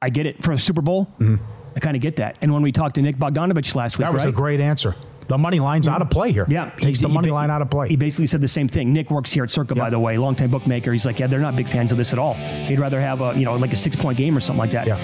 [0.00, 1.04] I get it for a Super Bowl.
[1.20, 1.36] Mm-hmm.
[1.76, 2.38] I kind of get that.
[2.40, 4.30] And when we talked to Nick Bogdanovich last week, that was right?
[4.30, 4.96] a great answer.
[5.28, 6.46] The money line's out of play here.
[6.48, 7.88] Yeah, takes the money line out of play.
[7.88, 8.92] He basically said the same thing.
[8.92, 10.92] Nick works here at Circa, by the way, longtime bookmaker.
[10.92, 12.34] He's like, yeah, they're not big fans of this at all.
[12.34, 14.86] They'd rather have a you know like a six point game or something like that.
[14.86, 14.98] Yeah.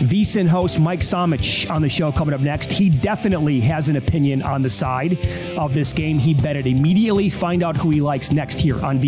[0.00, 2.70] VSIN host Mike Somich on the show coming up next.
[2.70, 5.18] He definitely has an opinion on the side
[5.56, 6.18] of this game.
[6.18, 7.30] He bet it immediately.
[7.30, 9.00] Find out who he likes next here on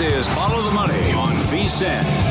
[0.00, 2.30] Is Follow the Money on VSIN.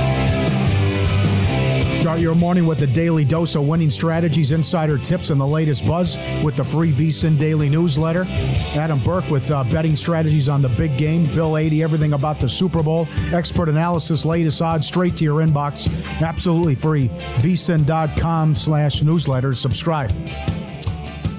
[1.95, 5.86] Start your morning with a daily dose of winning strategies, insider tips, and the latest
[5.86, 8.25] buzz with the free VSIN daily newsletter.
[8.73, 11.25] Adam Burke with uh, betting strategies on the big game.
[11.36, 13.08] Bill 80, everything about the Super Bowl.
[13.32, 15.88] Expert analysis, latest odds straight to your inbox.
[16.21, 17.10] Absolutely free.
[17.38, 19.53] VSIN.com slash newsletter.
[19.53, 20.12] Subscribe.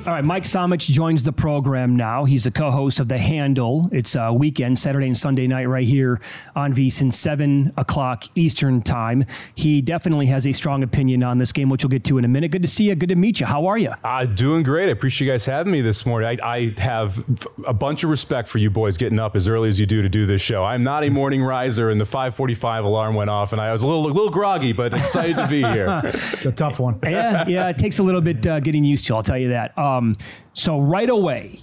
[0.07, 2.25] All right, Mike Somich joins the program now.
[2.25, 3.91] He's a co-host of The Handle.
[3.93, 6.23] It's a weekend, Saturday and Sunday night, right here
[6.57, 9.27] on VSIN, 7 o'clock Eastern Time.
[9.57, 12.29] He definitely has a strong opinion on this game, which we'll get to in a
[12.29, 12.51] minute.
[12.51, 12.95] Good to see you.
[12.95, 13.47] Good to meet you.
[13.47, 13.93] How are you?
[14.03, 14.89] Uh, doing great.
[14.89, 16.41] I appreciate you guys having me this morning.
[16.43, 17.23] I, I have
[17.67, 20.09] a bunch of respect for you boys getting up as early as you do to
[20.09, 20.65] do this show.
[20.65, 23.87] I'm not a morning riser, and the 545 alarm went off, and I was a
[23.87, 26.01] little, a little groggy, but excited to be here.
[26.05, 26.99] it's a tough one.
[27.03, 27.69] Yeah, yeah.
[27.69, 29.77] It takes a little bit uh, getting used to, I'll tell you that.
[30.01, 30.17] Um,
[30.55, 31.61] so right away,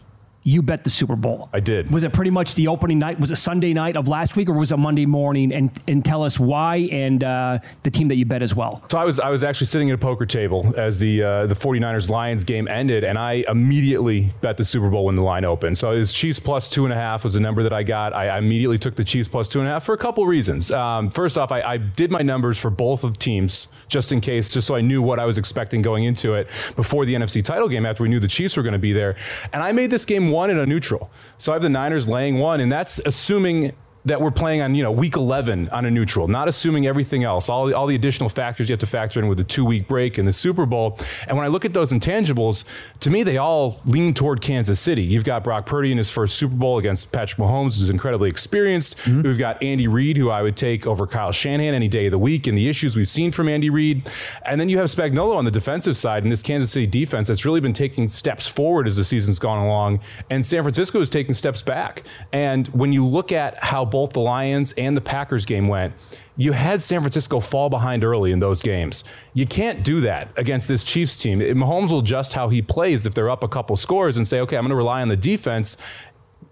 [0.48, 1.50] you bet the Super Bowl.
[1.52, 1.92] I did.
[1.92, 3.20] Was it pretty much the opening night?
[3.20, 5.52] Was it Sunday night of last week, or was it Monday morning?
[5.52, 8.82] And and tell us why and uh, the team that you bet as well.
[8.90, 11.56] So I was I was actually sitting at a poker table as the uh, the
[11.56, 15.78] 49ers Lions game ended, and I immediately bet the Super Bowl when the line opened.
[15.78, 18.14] So it was Chiefs plus two and a half was the number that I got.
[18.14, 20.30] I, I immediately took the Chiefs plus two and a half for a couple of
[20.30, 20.72] reasons.
[20.72, 24.54] Um, first off, I, I did my numbers for both of teams just in case,
[24.54, 27.68] just so I knew what I was expecting going into it before the NFC title
[27.68, 29.18] game after we knew the Chiefs were going to be there,
[29.52, 31.10] and I made this game one in a neutral.
[31.38, 33.74] So I have the Niners laying one, and that's assuming
[34.08, 37.50] that we're playing on, you know, week 11 on a neutral, not assuming everything else,
[37.50, 39.86] all the, all the additional factors you have to factor in with the two week
[39.86, 40.98] break and the Super Bowl.
[41.28, 42.64] And when I look at those intangibles,
[43.02, 45.04] to me, they all lean toward Kansas City.
[45.04, 48.98] You've got Brock Purdy in his first Super Bowl against Patrick Mahomes, who's incredibly experienced.
[49.00, 49.24] Mm-hmm.
[49.24, 52.20] We've got Andy Reid, who I would take over Kyle Shanahan any day of the
[52.20, 54.10] week, and the issues we've seen from Andy Reid.
[54.46, 57.46] And then you have Spagnuolo on the defensive side, and this Kansas City defense that's
[57.46, 60.00] really been taking steps forward as the season's gone along.
[60.30, 62.04] And San Francisco is taking steps back.
[62.32, 65.94] And when you look at how both the Lions and the Packers game went,
[66.36, 69.04] you had San Francisco fall behind early in those games.
[69.34, 71.40] You can't do that against this Chiefs team.
[71.40, 74.56] Mahomes will adjust how he plays if they're up a couple scores and say, okay,
[74.56, 75.78] I'm going to rely on the defense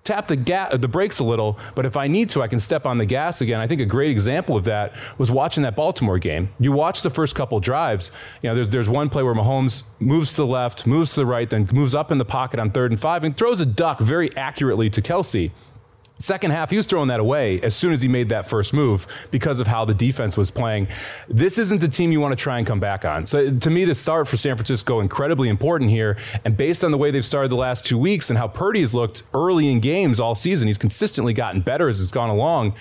[0.05, 2.85] tap the ga- the brakes a little, but if I need to, I can step
[2.85, 3.59] on the gas again.
[3.59, 6.49] I think a great example of that was watching that Baltimore game.
[6.59, 8.11] You watch the first couple drives.
[8.41, 11.25] You know, there's there's one play where Mahomes moves to the left, moves to the
[11.25, 13.99] right, then moves up in the pocket on third and five, and throws a duck
[13.99, 15.51] very accurately to Kelce.
[16.17, 19.05] Second half, he was throwing that away as soon as he made that first move
[19.31, 20.87] because of how the defense was playing.
[21.27, 23.25] This isn't the team you want to try and come back on.
[23.25, 26.17] So to me, the start for San Francisco incredibly important here.
[26.45, 28.95] And based on the way they've started the last two weeks and how Purdy has
[28.95, 32.75] looked early in games all season, he's consistently gotten better as it's gone along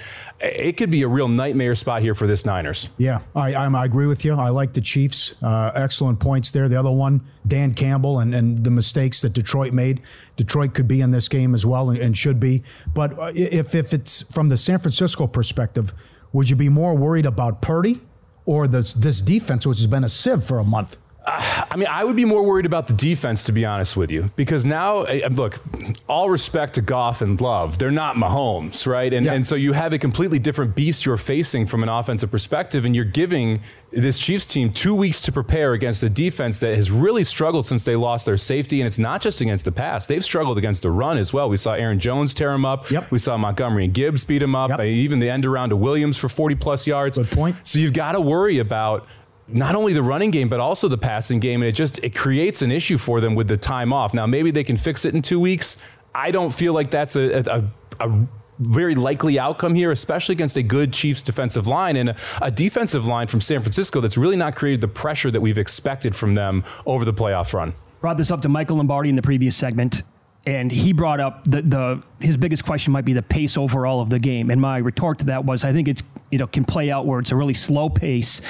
[0.45, 2.91] it could be a real nightmare spot here for this Niners.
[2.99, 4.35] Yeah, I, I, agree with you.
[4.35, 5.35] I like the Chiefs.
[5.43, 6.69] Uh, excellent points there.
[6.69, 10.03] The other one, Dan Campbell, and, and the mistakes that Detroit made.
[10.37, 12.63] Detroit could be in this game as well and, and should be.
[12.93, 15.93] But if, if it's from the San Francisco perspective,
[16.33, 18.01] would you be more worried about Purdy
[18.45, 20.97] or this, this defense, which has been a sieve for a month?
[21.27, 24.31] I mean, I would be more worried about the defense, to be honest with you,
[24.37, 25.61] because now, look,
[26.09, 29.13] all respect to Goff and Love, they're not Mahomes, right?
[29.13, 29.33] And, yeah.
[29.33, 32.95] and so you have a completely different beast you're facing from an offensive perspective, and
[32.95, 33.61] you're giving
[33.91, 37.85] this Chiefs team two weeks to prepare against a defense that has really struggled since
[37.85, 38.81] they lost their safety.
[38.81, 41.49] And it's not just against the pass, they've struggled against the run as well.
[41.49, 42.91] We saw Aaron Jones tear him up.
[42.91, 43.11] Yep.
[43.11, 44.71] We saw Montgomery and Gibbs beat him up.
[44.71, 44.81] Yep.
[44.81, 47.19] Even the end around to Williams for 40 plus yards.
[47.19, 47.57] Good point.
[47.65, 49.07] So you've got to worry about
[49.49, 51.63] not only the running game but also the passing game.
[51.63, 54.15] And it just it creates an issue for them with the time off.
[54.15, 55.77] Now maybe they can fix it in two weeks.
[56.15, 57.65] I don't feel like that's a, a,
[58.01, 58.27] a
[58.61, 63.05] very likely outcome here, especially against a good Chiefs defensive line and a, a, defensive
[63.05, 66.63] line from San Francisco that's really not created the pressure that we've expected from them
[66.87, 67.75] over the playoff run.
[68.01, 70.03] Brought this up to Michael Lombardi in the previous segment
[70.47, 74.11] and he brought up the, the his biggest question might be the pace overall of
[74.11, 74.51] the game.
[74.51, 77.19] And my retort to that was, I think it's you know can play out where
[77.19, 78.41] it's a really slow pace,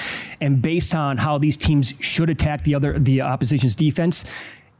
[0.40, 4.24] and based on how these teams should attack the other the opposition's defense.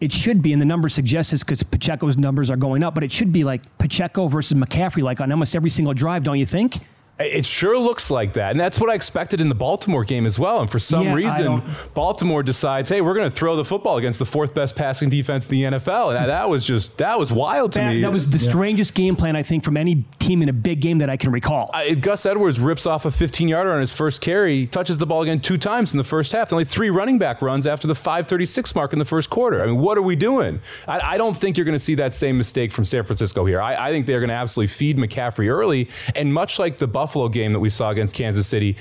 [0.01, 3.05] It should be, and the numbers suggest this because Pacheco's numbers are going up, but
[3.05, 6.45] it should be like Pacheco versus McCaffrey, like on almost every single drive, don't you
[6.45, 6.81] think?
[7.17, 8.51] It sure looks like that.
[8.51, 10.61] And that's what I expected in the Baltimore game as well.
[10.61, 11.63] And for some yeah, reason,
[11.95, 15.47] Baltimore decides, hey, we're going to throw the football against the fourth best passing defense
[15.47, 16.17] in the NFL.
[16.17, 18.01] And that was just, that was wild to that, me.
[18.01, 18.51] That was the yeah.
[18.51, 21.31] strangest game plan, I think, from any team in a big game that I can
[21.31, 21.71] recall.
[22.01, 25.39] Gus Edwards rips off a 15 yarder on his first carry, touches the ball again
[25.39, 26.53] two times in the first half.
[26.53, 29.63] Only three running back runs after the 536 mark in the first quarter.
[29.63, 30.59] I mean, what are we doing?
[30.89, 33.61] I, I don't think you're going to see that same mistake from San Francisco here.
[33.61, 35.89] I, I think they're going to absolutely feed McCaffrey early.
[36.17, 38.77] And much like the Buffalo game that we saw saw against Kansas City,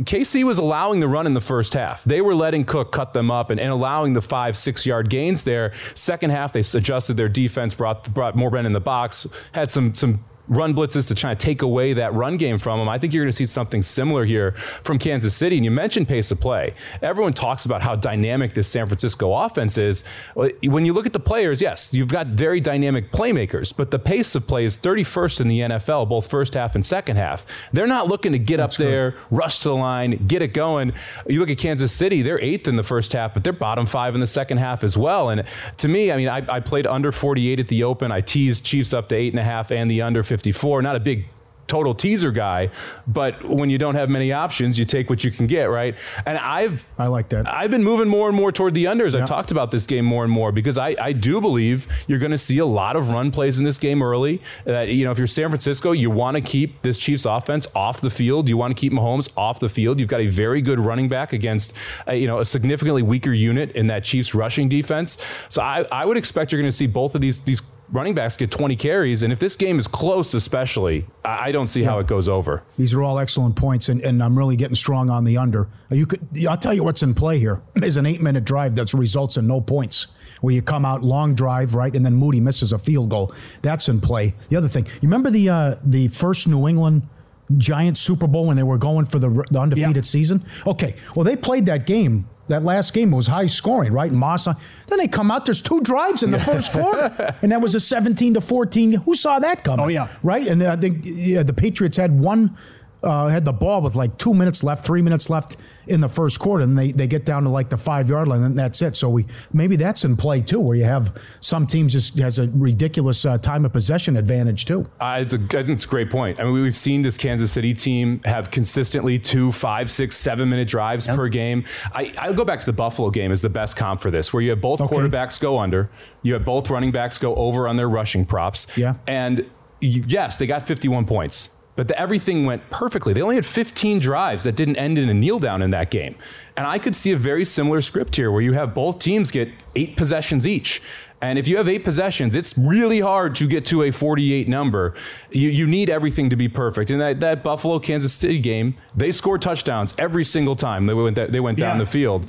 [0.00, 2.04] KC was allowing the run in the first half.
[2.04, 5.42] They were letting Cook cut them up and, and allowing the five, six yard gains
[5.42, 5.72] there.
[5.94, 9.94] Second half, they adjusted their defense, brought brought more men in the box, had some
[9.94, 12.88] some run blitzes to try to take away that run game from them.
[12.88, 15.56] I think you're going to see something similar here from Kansas City.
[15.56, 16.74] And you mentioned pace of play.
[17.02, 20.04] Everyone talks about how dynamic this San Francisco offense is.
[20.34, 24.34] When you look at the players, yes, you've got very dynamic playmakers, but the pace
[24.34, 27.46] of play is 31st in the NFL, both first half and second half.
[27.72, 29.20] They're not looking to get That's up there, good.
[29.30, 30.92] rush to the line, get it going.
[31.26, 34.14] You look at Kansas City, they're eighth in the first half, but they're bottom five
[34.14, 35.30] in the second half as well.
[35.30, 35.44] And
[35.78, 38.12] to me, I mean, I, I played under 48 at the open.
[38.12, 40.82] I teased Chiefs up to eight and a half and the under 50 54.
[40.82, 41.26] Not a big
[41.68, 42.70] total teaser guy,
[43.06, 45.96] but when you don't have many options, you take what you can get, right?
[46.26, 47.46] And I've I like that.
[47.46, 49.14] I've been moving more and more toward the unders.
[49.14, 49.22] Yeah.
[49.22, 52.32] I've talked about this game more and more because I, I do believe you're going
[52.32, 54.42] to see a lot of run plays in this game early.
[54.64, 58.00] That you know, if you're San Francisco, you want to keep this Chiefs offense off
[58.00, 58.48] the field.
[58.48, 60.00] You want to keep Mahomes off the field.
[60.00, 61.74] You've got a very good running back against
[62.08, 65.18] uh, you know a significantly weaker unit in that Chiefs rushing defense.
[65.50, 68.36] So I, I would expect you're going to see both of these these running backs
[68.36, 69.22] get 20 carries.
[69.22, 71.90] And if this game is close, especially, I don't see yeah.
[71.90, 72.62] how it goes over.
[72.76, 75.68] These are all excellent points, and, and I'm really getting strong on the under.
[75.90, 78.92] You could, I'll tell you what's in play here is an eight minute drive that
[78.94, 80.08] results in no points.
[80.40, 83.34] Where you come out long drive right, and then Moody misses a field goal.
[83.62, 84.34] That's in play.
[84.50, 87.08] The other thing, you remember the uh, the first New England
[87.56, 90.02] Giant Super Bowl when they were going for the, the undefeated yeah.
[90.02, 90.44] season?
[90.64, 94.10] Okay, well they played that game that last game was high scoring, right?
[94.10, 94.44] Moss.
[94.44, 95.46] Then they come out.
[95.46, 98.92] There's two drives in the first quarter, and that was a 17 to 14.
[98.92, 99.84] Who saw that coming?
[99.84, 100.46] Oh yeah, right.
[100.46, 102.56] And uh, I think yeah, the Patriots had one
[103.02, 105.56] uh, had the ball with like two minutes left, three minutes left
[105.86, 108.42] in the first quarter, and they, they get down to like the five yard line,
[108.42, 108.96] and that's it.
[108.96, 112.48] So we maybe that's in play too, where you have some teams just has a
[112.50, 114.88] ridiculous uh, time of possession advantage too.
[115.00, 116.40] Uh, it's a, I think it's a great point.
[116.40, 120.68] I mean, we've seen this Kansas City team have consistently two, five, six, seven minute
[120.68, 121.16] drives yep.
[121.16, 121.64] per game.
[121.92, 124.42] I, I'll go back to the Buffalo game as the best comp for this, where
[124.42, 124.94] you have both okay.
[124.94, 125.88] quarterbacks go under,
[126.22, 129.48] you have both running backs go over on their rushing props, yeah, and
[129.80, 133.12] yes, they got 51 points but the, everything went perfectly.
[133.12, 136.16] They only had 15 drives that didn't end in a kneel down in that game.
[136.56, 139.48] And I could see a very similar script here where you have both teams get
[139.76, 140.82] eight possessions each.
[141.22, 144.94] And if you have eight possessions, it's really hard to get to a 48 number.
[145.30, 146.90] You, you need everything to be perfect.
[146.90, 151.14] And that, that Buffalo Kansas City game, they scored touchdowns every single time they went,
[151.30, 151.84] they went down yeah.
[151.84, 152.26] the field.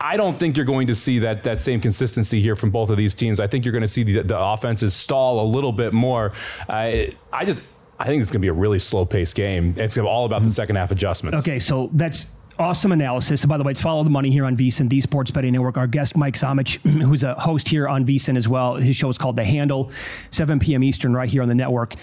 [0.00, 2.96] I don't think you're going to see that that same consistency here from both of
[2.96, 3.40] these teams.
[3.40, 6.32] I think you're going to see the, the offenses stall a little bit more.
[6.68, 7.62] Uh, I just
[7.98, 9.74] I think it's going to be a really slow paced game.
[9.76, 10.52] It's going to be all about the mm-hmm.
[10.52, 11.38] second half adjustments.
[11.40, 12.26] Okay, so that's
[12.58, 13.42] awesome analysis.
[13.42, 15.76] And by the way, it's Follow the Money here on VSiN, the Sports Betting Network.
[15.76, 18.76] Our guest, Mike Somich, who's a host here on VSiN as well.
[18.76, 19.90] His show is called The Handle,
[20.30, 20.82] 7 p.m.
[20.82, 21.94] Eastern, right here on the network.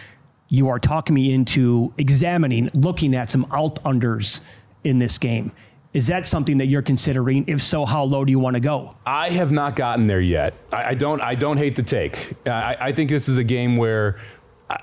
[0.49, 4.41] You are talking me into examining, looking at some alt unders
[4.84, 5.51] in this game.
[5.93, 7.43] Is that something that you're considering?
[7.47, 8.95] If so, how low do you want to go?
[9.06, 10.54] I have not gotten there yet.
[10.71, 11.21] I, I don't.
[11.21, 12.34] I don't hate the take.
[12.45, 14.17] Uh, I, I think this is a game where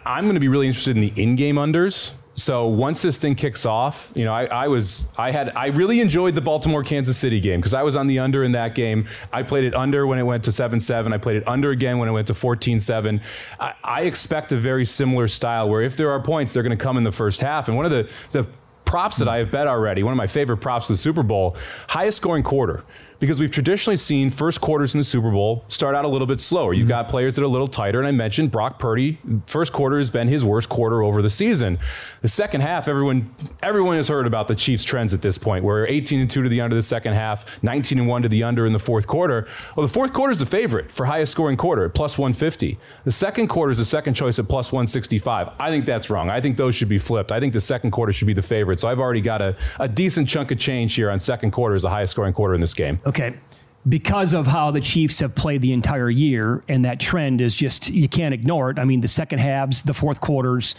[0.05, 2.12] I'm going to be really interested in the in-game unders.
[2.38, 6.01] So once this thing kicks off, you know, I, I was, I had, I really
[6.01, 9.07] enjoyed the Baltimore Kansas City game because I was on the under in that game.
[9.32, 11.12] I played it under when it went to 7 7.
[11.12, 13.20] I played it under again when it went to 14 7.
[13.59, 16.82] I, I expect a very similar style where if there are points, they're going to
[16.82, 17.66] come in the first half.
[17.66, 18.49] And one of the, the
[18.84, 21.57] props that I have bet already, one of my favorite props for the Super Bowl,
[21.89, 22.84] highest scoring quarter
[23.21, 26.41] because we've traditionally seen first quarters in the Super Bowl start out a little bit
[26.41, 26.73] slower.
[26.73, 26.91] You've mm-hmm.
[26.91, 29.19] got players that are a little tighter, and I mentioned Brock Purdy.
[29.47, 31.79] First quarter has been his worst quarter over the season.
[32.23, 35.64] The second half, everyone everyone has heard about the Chiefs' trends at this point.
[35.64, 38.43] We're 18 and two to the under the second half, 19 and one to the
[38.43, 39.47] under in the fourth quarter.
[39.77, 42.79] Well, the fourth quarter is the favorite for highest scoring quarter at plus 150.
[43.05, 45.51] The second quarter is the second choice at plus 165.
[45.59, 46.31] I think that's wrong.
[46.31, 47.33] I think those should be flipped.
[47.33, 48.81] I think the second quarter should be the favorite.
[48.81, 51.83] So I've already got a, a decent chunk of change here on second quarter as
[51.83, 53.01] the highest scoring quarter in this game.
[53.09, 53.35] Okay.
[53.89, 57.89] Because of how the Chiefs have played the entire year, and that trend is just,
[57.91, 58.79] you can't ignore it.
[58.79, 60.75] I mean, the second halves, the fourth quarters,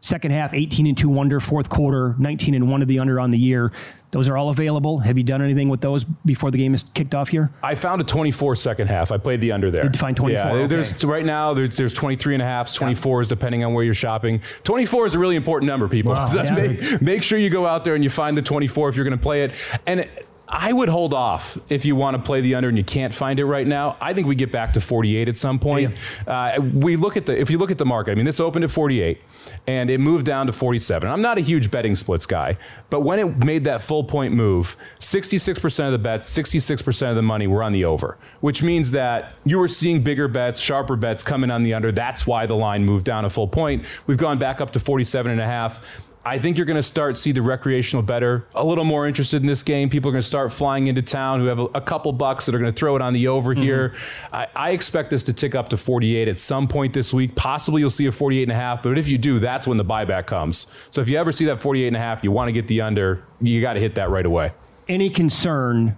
[0.00, 3.30] second half 18 and 2 under, fourth quarter 19 and 1 to the under on
[3.32, 3.72] the year.
[4.12, 4.98] Those are all available.
[4.98, 7.50] Have you done anything with those before the game is kicked off here?
[7.62, 9.10] I found a 24 second half.
[9.10, 9.84] I played the under there.
[9.84, 10.40] Did you find 24?
[10.44, 10.66] Yeah, Okay.
[10.66, 14.40] there's right now there's there's 23 and a half, 24s depending on where you're shopping.
[14.64, 16.12] 24 is a really important number, people.
[16.12, 16.26] Wow.
[16.30, 16.50] So Yeah.
[16.54, 19.18] make, make sure you go out there and you find the 24 if you're going
[19.18, 19.54] to play it.
[19.86, 20.06] And
[20.54, 23.40] I would hold off if you want to play the under and you can't find
[23.40, 23.96] it right now.
[24.02, 25.96] I think we get back to 48 at some point.
[26.26, 28.12] Uh, we look at the if you look at the market.
[28.12, 29.18] I mean, this opened at 48
[29.66, 31.08] and it moved down to 47.
[31.08, 32.58] I'm not a huge betting splits guy,
[32.90, 37.22] but when it made that full point move, 66% of the bets, 66% of the
[37.22, 41.22] money were on the over, which means that you were seeing bigger bets, sharper bets
[41.22, 41.90] coming on the under.
[41.90, 43.86] That's why the line moved down a full point.
[44.06, 45.80] We've gone back up to 47 and a half.
[46.24, 49.48] I think you're going to start see the recreational better a little more interested in
[49.48, 49.90] this game.
[49.90, 52.54] People are going to start flying into town who have a, a couple bucks that
[52.54, 53.62] are going to throw it on the over mm-hmm.
[53.62, 53.94] here.
[54.32, 57.34] I, I expect this to tick up to 48 at some point this week.
[57.34, 59.84] Possibly you'll see a 48 and a half, but if you do, that's when the
[59.84, 60.68] buyback comes.
[60.90, 62.80] So if you ever see that 48 and a half, you want to get the
[62.82, 64.52] under, you got to hit that right away.
[64.88, 65.96] Any concern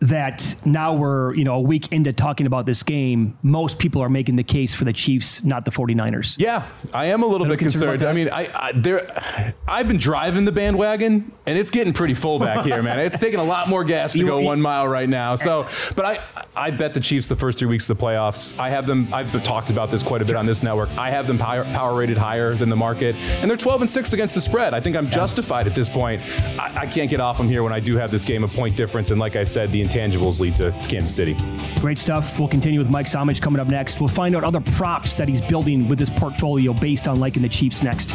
[0.00, 4.08] that now we're, you know, a week into talking about this game, most people are
[4.08, 6.36] making the case for the Chiefs, not the 49ers.
[6.38, 8.02] Yeah, I am a little bit concerned concerned.
[8.04, 12.38] I mean, I, I there, I've been driving the bandwagon, and it's getting pretty full
[12.38, 12.98] back here, man.
[12.98, 15.34] It's taking a lot more gas to You- go you- one mile right now.
[15.34, 16.24] So, but I,
[16.56, 18.58] I bet the Chiefs the first three weeks of the playoffs.
[18.58, 19.12] I have them.
[19.12, 20.88] I've talked about this quite a bit on this network.
[20.96, 24.12] I have them power, power rated higher than the market, and they're 12 and six
[24.14, 24.72] against the spread.
[24.72, 26.22] I think I'm justified at this point.
[26.58, 28.76] I, I can't get off them here when I do have this game a point
[28.76, 31.36] difference, and like I said, the intangibles lead to Kansas City.
[31.80, 32.38] Great stuff.
[32.38, 34.00] We'll continue with Mike Somich coming up next.
[34.00, 37.48] We'll find out other props that he's building with his portfolio based on liking the
[37.48, 38.14] Chiefs next.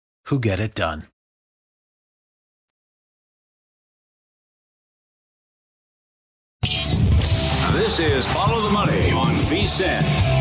[0.25, 1.03] who get it done.
[7.73, 10.40] This is Follow the Money on VSIN.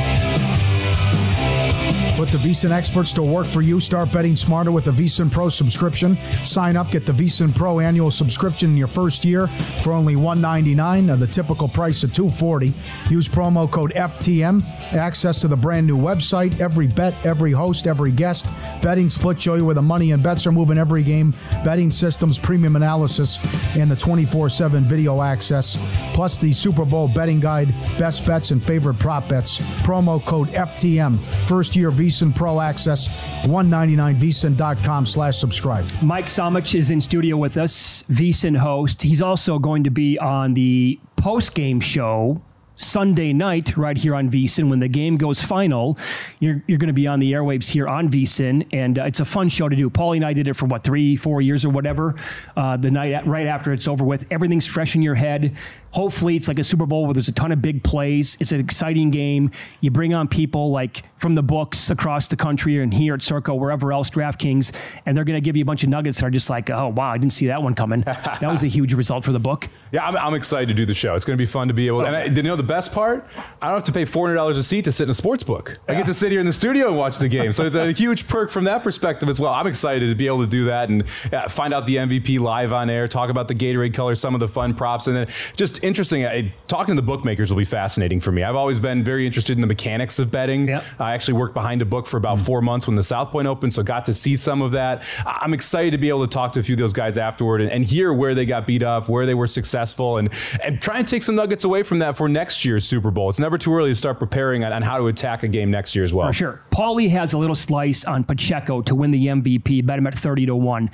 [2.20, 3.80] Put the VSiN experts to work for you.
[3.80, 6.18] Start betting smarter with a VSiN Pro subscription.
[6.44, 9.46] Sign up, get the VSiN Pro annual subscription in your first year
[9.82, 12.74] for only 199 of the typical price of 240.
[13.08, 14.62] Use promo code FTM.
[14.92, 16.60] Access to the brand new website.
[16.60, 18.46] Every bet, every host, every guest.
[18.82, 21.34] Betting split show you where the money and bets are moving every game.
[21.64, 23.38] Betting systems, premium analysis,
[23.74, 25.78] and the 24 7 video access.
[26.12, 29.58] Plus the Super Bowl betting guide, best bets, and favorite prop bets.
[29.86, 31.18] Promo code FTM.
[31.46, 33.08] First year VSiN Pro access.
[33.46, 35.86] 199 VSiN.com slash subscribe.
[36.02, 39.02] Mike Somich is in studio with us, VSiN host.
[39.02, 42.42] He's also going to be on the post game show
[42.74, 45.98] Sunday night right here on VSiN when the game goes final.
[46.40, 49.24] You're, you're going to be on the airwaves here on VSiN, and uh, it's a
[49.24, 49.90] fun show to do.
[49.90, 52.16] Paulie and I did it for what three, four years or whatever.
[52.56, 55.54] Uh, the night at, right after it's over with, everything's fresh in your head.
[55.92, 58.36] Hopefully, it's like a Super Bowl where there's a ton of big plays.
[58.40, 59.50] It's an exciting game.
[59.80, 63.54] You bring on people like from the books across the country and here at Circa,
[63.54, 64.72] wherever else, DraftKings,
[65.06, 66.88] and they're going to give you a bunch of nuggets that are just like, oh
[66.88, 68.00] wow, I didn't see that one coming.
[68.06, 69.68] that was a huge result for the book.
[69.92, 71.14] Yeah, I'm, I'm excited to do the show.
[71.14, 72.02] It's going to be fun to be able.
[72.02, 73.26] To, and I, you know the best part?
[73.60, 75.42] I don't have to pay four hundred dollars a seat to sit in a sports
[75.42, 75.78] book.
[75.88, 77.52] I get to sit here in the studio and watch the game.
[77.52, 79.52] So it's a huge perk from that perspective as well.
[79.52, 81.08] I'm excited to be able to do that and
[81.50, 84.48] find out the MVP live on air, talk about the Gatorade color, some of the
[84.48, 86.26] fun props, and then just interesting.
[86.26, 88.42] I, talking to the bookmakers will be fascinating for me.
[88.42, 90.68] I've always been very interested in the mechanics of betting.
[90.68, 90.84] Yep.
[90.98, 92.44] I actually worked behind a book for about hmm.
[92.44, 95.04] four months when the South Point opened, so got to see some of that.
[95.24, 97.70] I'm excited to be able to talk to a few of those guys afterward and,
[97.70, 100.30] and hear where they got beat up, where they were successful, and
[100.62, 103.28] and try and take some nuggets away from that for next year's Super Bowl.
[103.28, 105.94] It's never too early to start preparing on, on how to attack a game next
[105.94, 106.28] year as well.
[106.28, 106.60] For sure.
[106.70, 110.46] Paulie has a little slice on Pacheco to win the MVP, bet him at 30
[110.46, 110.90] to 1.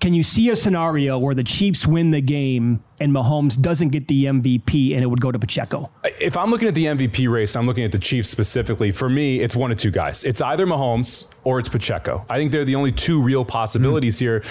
[0.00, 4.08] Can you see a scenario where the Chiefs win the game and Mahomes doesn't get
[4.08, 5.90] the MVP and it would go to Pacheco?
[6.18, 8.92] If I'm looking at the MVP race, I'm looking at the Chiefs specifically.
[8.92, 10.24] For me, it's one of two guys.
[10.24, 12.24] It's either Mahomes or it's Pacheco.
[12.30, 14.20] I think they're the only two real possibilities mm.
[14.20, 14.42] here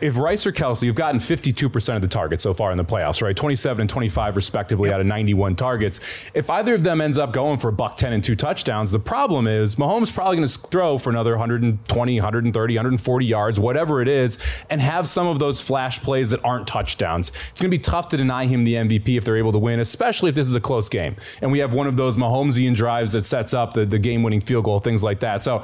[0.00, 3.22] if Rice or Kelce, you've gotten 52% of the targets so far in the playoffs,
[3.22, 3.36] right?
[3.36, 4.96] 27 and 25 respectively yep.
[4.96, 6.00] out of 91 targets.
[6.34, 8.98] If either of them ends up going for a buck 10 and two touchdowns, the
[8.98, 14.08] problem is Mahomes probably going to throw for another 120, 130, 140 yards, whatever it
[14.08, 14.38] is,
[14.70, 17.30] and have some of those flash plays that aren't touchdowns.
[17.50, 19.80] It's going to be tough to deny him the MVP if they're able to win,
[19.80, 21.16] especially if this is a close game.
[21.42, 24.40] And we have one of those Mahomesian drives that sets up the, the game winning
[24.40, 25.42] field goal, things like that.
[25.42, 25.62] So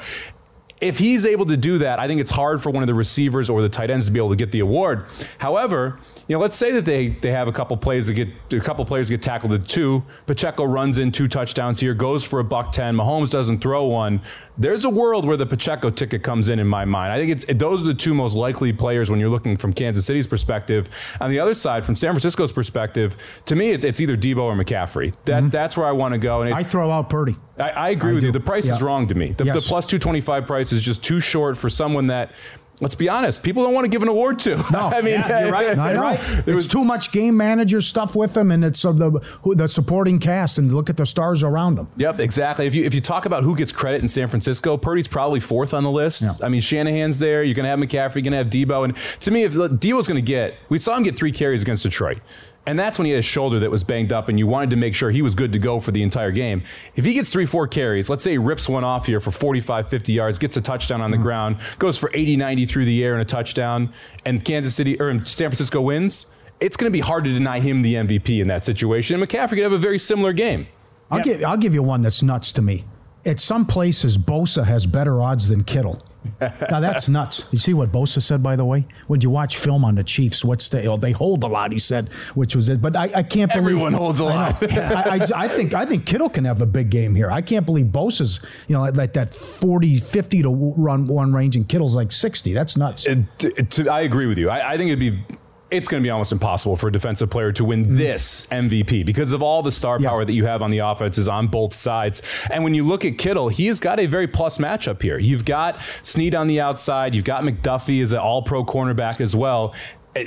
[0.82, 3.48] if he's able to do that, I think it's hard for one of the receivers
[3.48, 5.06] or the tight ends to be able to get the award.
[5.38, 5.98] However,
[6.32, 8.82] you know, let's say that they they have a couple plays that get a couple
[8.86, 10.02] players get tackled at two.
[10.24, 12.96] Pacheco runs in two touchdowns here, goes for a buck ten.
[12.96, 14.18] Mahomes doesn't throw one.
[14.56, 17.12] There's a world where the Pacheco ticket comes in in my mind.
[17.12, 20.06] I think it's those are the two most likely players when you're looking from Kansas
[20.06, 20.88] City's perspective.
[21.20, 23.14] On the other side, from San Francisco's perspective,
[23.44, 25.14] to me, it's, it's either Deebo or McCaffrey.
[25.24, 25.48] That's mm-hmm.
[25.50, 26.40] that's where I want to go.
[26.40, 27.36] And I throw out Purdy.
[27.58, 28.26] I, I agree I with do.
[28.28, 28.32] you.
[28.32, 28.76] The price yeah.
[28.76, 29.32] is wrong to me.
[29.32, 29.54] The, yes.
[29.54, 32.32] the plus 225 price is just too short for someone that
[32.82, 34.56] let's be honest, people don't want to give an award to.
[34.70, 35.78] No, I mean, yeah, you're right.
[35.78, 36.00] I know.
[36.00, 36.20] Right.
[36.46, 39.10] It's was, too much game manager stuff with them, and it's uh, the
[39.42, 41.88] who, the supporting cast, and look at the stars around them.
[41.96, 42.66] Yep, exactly.
[42.66, 45.72] If you if you talk about who gets credit in San Francisco, Purdy's probably fourth
[45.72, 46.22] on the list.
[46.22, 46.32] Yeah.
[46.42, 47.42] I mean, Shanahan's there.
[47.42, 48.16] You're going to have McCaffrey.
[48.16, 48.84] You're going to have Deebo.
[48.84, 51.84] and to me, if Deebo's going to get, we saw him get three carries against
[51.84, 52.18] Detroit.
[52.66, 54.76] And that's when he had a shoulder that was banged up, and you wanted to
[54.76, 56.62] make sure he was good to go for the entire game.
[56.94, 59.88] If he gets three, four carries, let's say he rips one off here for 45,
[59.88, 61.24] 50 yards, gets a touchdown on the mm-hmm.
[61.24, 63.92] ground, goes for 80, 90 through the air and a touchdown,
[64.24, 66.28] and Kansas City or San Francisco wins,
[66.60, 69.20] it's going to be hard to deny him the MVP in that situation.
[69.20, 70.68] And McCaffrey could have a very similar game.
[71.10, 71.24] I'll, yeah.
[71.24, 72.84] give, I'll give you one that's nuts to me.
[73.26, 76.00] At some places, Bosa has better odds than Kittle
[76.40, 77.48] now that's nuts.
[77.52, 78.86] You see what Bosa said, by the way?
[79.06, 81.72] When you watch film on the Chiefs, what's the oh, they hold a lot?
[81.72, 82.80] He said, which was it.
[82.80, 84.62] But I, I can't believe everyone holds a lot.
[84.72, 87.30] I, I, I, think I think Kittle can have a big game here.
[87.30, 91.68] I can't believe Bosa's you know like that 40, 50 to run one range, and
[91.68, 92.52] Kittle's like sixty.
[92.52, 93.06] That's nuts.
[93.06, 94.50] It, I agree with you.
[94.50, 95.22] I, I think it'd be
[95.72, 97.96] it's going to be almost impossible for a defensive player to win mm-hmm.
[97.96, 100.26] this MVP because of all the star power yeah.
[100.26, 102.22] that you have on the offenses on both sides.
[102.50, 105.18] And when you look at Kittle, he has got a very plus matchup here.
[105.18, 109.34] You've got Sneed on the outside, you've got McDuffie as an all pro cornerback as
[109.34, 109.74] well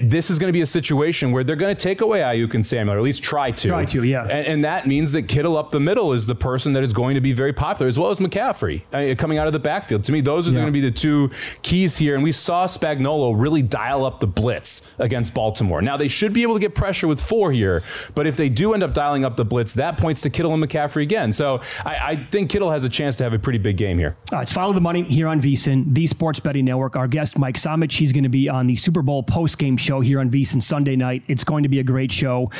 [0.01, 2.65] this is going to be a situation where they're going to take away Aiyuk and
[2.65, 3.67] Samuel, or at least try to.
[3.67, 4.23] Try to, yeah.
[4.23, 7.13] And, and, that means that Kittle up the middle is the person that is going
[7.15, 10.03] to be very popular, as well as McCaffrey uh, coming out of the backfield.
[10.05, 10.57] To me, those are yeah.
[10.57, 11.29] going to be the two
[11.61, 12.15] keys here.
[12.15, 15.81] And we saw Spagnuolo really dial up the blitz against Baltimore.
[15.83, 17.83] Now, they should be able to get pressure with four here,
[18.15, 20.63] but if they do end up dialing up the blitz, that points to Kittle and
[20.63, 21.31] McCaffrey again.
[21.31, 24.17] So I, I think Kittle has a chance to have a pretty big game here.
[24.33, 26.95] Uh, it's Follow the Money here on VSiN, the Sports Betting Network.
[26.95, 30.01] Our guest, Mike Somich, he's going to be on the Super Bowl post game show
[30.01, 31.23] here on VSiN Sunday night.
[31.27, 32.51] It's going to be a great show.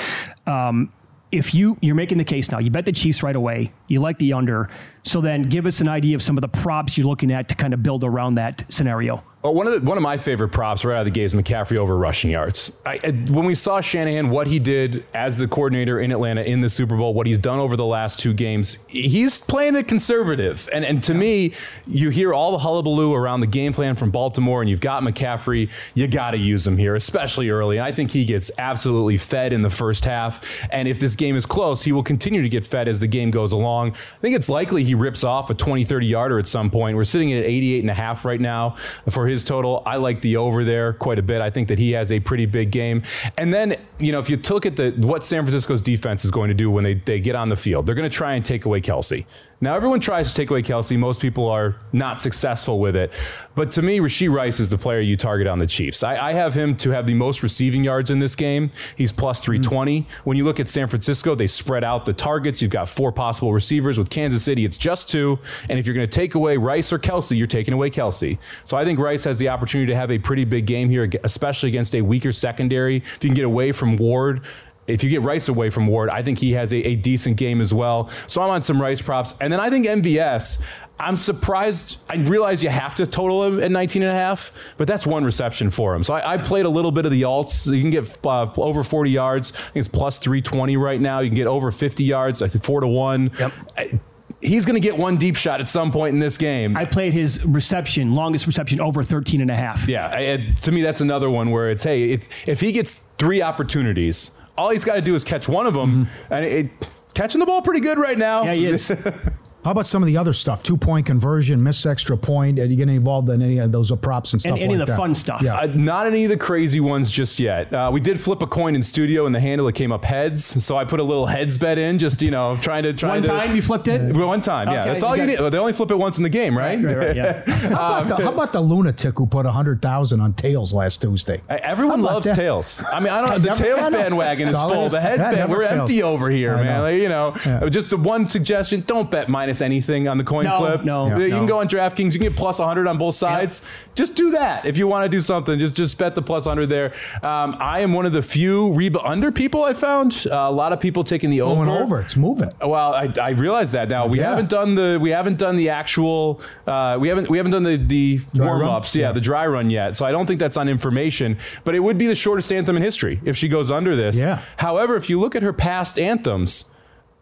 [0.45, 0.91] Um,
[1.31, 3.73] if you you're making the case now, you bet the Chiefs right away.
[3.87, 4.69] You like the under.
[5.03, 7.55] So then give us an idea of some of the props you're looking at to
[7.55, 9.23] kind of build around that scenario.
[9.45, 11.35] Well, one of the, one of my favorite props right out of the gate is
[11.35, 12.71] McCaffrey over rushing yards.
[12.83, 16.61] I, I, when we saw Shanahan, what he did as the coordinator in Atlanta in
[16.61, 20.67] the Super Bowl, what he's done over the last two games, he's playing it conservative.
[20.73, 21.19] And and to yeah.
[21.19, 21.53] me,
[21.85, 25.71] you hear all the hullabaloo around the game plan from Baltimore, and you've got McCaffrey.
[25.93, 27.79] You got to use him here, especially early.
[27.79, 30.65] I think he gets absolutely fed in the first half.
[30.71, 33.29] And if this game is close, he will continue to get fed as the game
[33.29, 33.91] goes along.
[33.91, 36.97] I think it's likely he rips off a 20, 30 yarder at some point.
[36.97, 38.77] We're sitting at 88 and a half right now
[39.11, 39.83] for his total.
[39.85, 41.41] I like the over there quite a bit.
[41.41, 43.03] I think that he has a pretty big game.
[43.37, 46.49] And then, you know, if you look at the what San Francisco's defense is going
[46.49, 48.65] to do when they, they get on the field, they're going to try and take
[48.65, 49.25] away Kelce.
[49.61, 50.97] Now, everyone tries to take away Kelce.
[50.97, 53.13] Most people are not successful with it.
[53.55, 56.03] But to me, Rashee Rice is the player you target on the Chiefs.
[56.03, 58.69] I, I have him to have the most receiving yards in this game.
[58.97, 60.01] He's plus 320.
[60.01, 60.29] Mm-hmm.
[60.29, 62.61] When you look at San Francisco, they spread out the targets.
[62.61, 63.97] You've got four possible receivers.
[63.97, 65.39] With Kansas City, it's just two.
[65.69, 68.37] And if you're going to take away Rice or Kelce, you're taking away Kelce.
[68.65, 71.69] So I think Rice has the opportunity to have a pretty big game here, especially
[71.69, 72.97] against a weaker secondary.
[72.97, 74.41] If you can get away from Ward,
[74.87, 77.61] if you get Rice away from Ward, I think he has a, a, decent game
[77.61, 78.07] as well.
[78.27, 79.33] So I'm on some Rice props.
[79.41, 80.61] And then I think MVS,
[80.99, 81.99] I'm surprised.
[82.09, 85.25] I realize you have to total him at 19 and a half, but that's one
[85.25, 86.03] reception for him.
[86.03, 87.71] So I, I played a little bit of the alts.
[87.71, 89.51] You can get uh, over 40 yards.
[89.51, 91.19] I think it's plus 320 right now.
[91.19, 92.41] You can get over 50 yards.
[92.41, 93.31] I think four to one.
[93.39, 93.51] Yep.
[93.77, 93.99] I,
[94.41, 96.77] he's going to get one deep shot at some point in this game.
[96.77, 99.87] I played his reception, longest reception over 13 and a half.
[99.87, 100.07] Yeah.
[100.07, 104.31] I, to me, that's another one where it's, hey, if, if he gets three opportunities
[104.57, 106.33] all he's got to do is catch one of them, mm-hmm.
[106.33, 108.43] and it, it, catching the ball pretty good right now.
[108.43, 108.91] Yeah, he is.
[109.65, 110.61] How about some of the other stuff?
[110.61, 112.59] Two point conversion, miss extra point.
[112.59, 114.51] Are you getting involved in any of those props and stuff?
[114.51, 114.97] And any like of the that?
[114.97, 115.41] fun stuff.
[115.41, 115.55] Yeah.
[115.55, 117.73] Uh, not any of the crazy ones just yet.
[117.73, 120.63] Uh, we did flip a coin in studio, and the handle it came up heads.
[120.63, 123.23] So I put a little heads bet in, just you know, trying to try one
[123.23, 123.27] to.
[123.27, 124.15] Time you flipped it.
[124.15, 124.81] One time, yeah.
[124.81, 125.39] Okay, That's all you, need.
[125.39, 126.79] They only flip it once in the game, right?
[126.79, 127.43] Right, right, right yeah.
[127.69, 131.01] how, about the, how, about the, lunatic who put a hundred thousand on tails last
[131.01, 131.41] Tuesday?
[131.49, 132.35] Everyone loves that?
[132.35, 132.83] tails.
[132.93, 133.39] I mean, I don't know.
[133.39, 134.89] The tails bandwagon is full.
[134.89, 135.89] The heads band, we're fails.
[135.89, 136.65] empty over here, I man.
[136.65, 136.81] Know.
[136.83, 137.67] Like, you know, yeah.
[137.69, 140.83] just the one suggestion: don't bet minus anything on the coin no, flip.
[140.83, 141.37] No, yeah, you no.
[141.39, 142.13] can go on DraftKings.
[142.13, 143.61] You can get plus 100 on both sides.
[143.95, 145.57] Just do that if you want to do something.
[145.59, 146.93] Just just bet the plus 100 there.
[147.23, 150.25] Um, I am one of the few Reba under people I found.
[150.29, 151.65] Uh, a lot of people taking the over.
[151.65, 152.01] Going over.
[152.01, 152.51] It's moving.
[152.61, 154.07] Well, I, I realize that now.
[154.07, 154.29] We yeah.
[154.29, 157.77] haven't done the we haven't done the actual uh, we haven't we haven't done the
[157.77, 158.95] the warm ups.
[158.95, 159.95] Yeah, yeah, the dry run yet.
[159.95, 161.37] So I don't think that's on information.
[161.63, 164.17] But it would be the shortest anthem in history if she goes under this.
[164.17, 164.41] Yeah.
[164.57, 166.65] However, if you look at her past anthems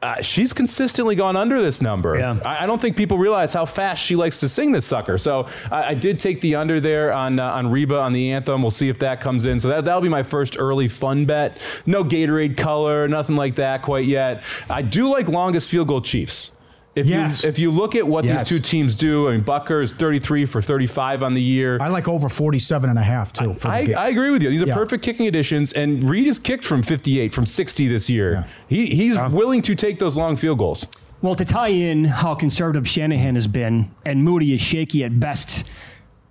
[0.04, 2.18] uh, she's consistently gone under this number.
[2.18, 2.38] Yeah.
[2.44, 5.18] I, I, don't think people realize how fast she likes to sing this sucker.
[5.18, 8.62] So I, I did take the under there on uh, on Reba on the anthem.
[8.62, 9.62] We'll see if that comes in.
[9.62, 11.58] So that that'll be my first early fun bet.
[11.86, 14.44] No Gatorade color, nothing like that quite yet.
[14.70, 16.52] I do like longest field goal Chiefs.
[16.96, 17.44] If yes.
[17.44, 18.48] you if you look at what yes.
[18.48, 21.80] these two teams do, I mean Butker is 33 for 35 on the year.
[21.82, 23.56] I like over 47 and a half too.
[23.64, 24.50] I, I, I, agree with you.
[24.50, 24.76] These are yeah.
[24.76, 28.34] perfect kicking additions and Reed has kicked from 58 from 60 this year.
[28.34, 28.44] Yeah.
[28.68, 30.86] He he's willing to take those long field goals.
[31.24, 35.66] Well, to tie in how conservative Shanahan has been and Moody is shaky at best.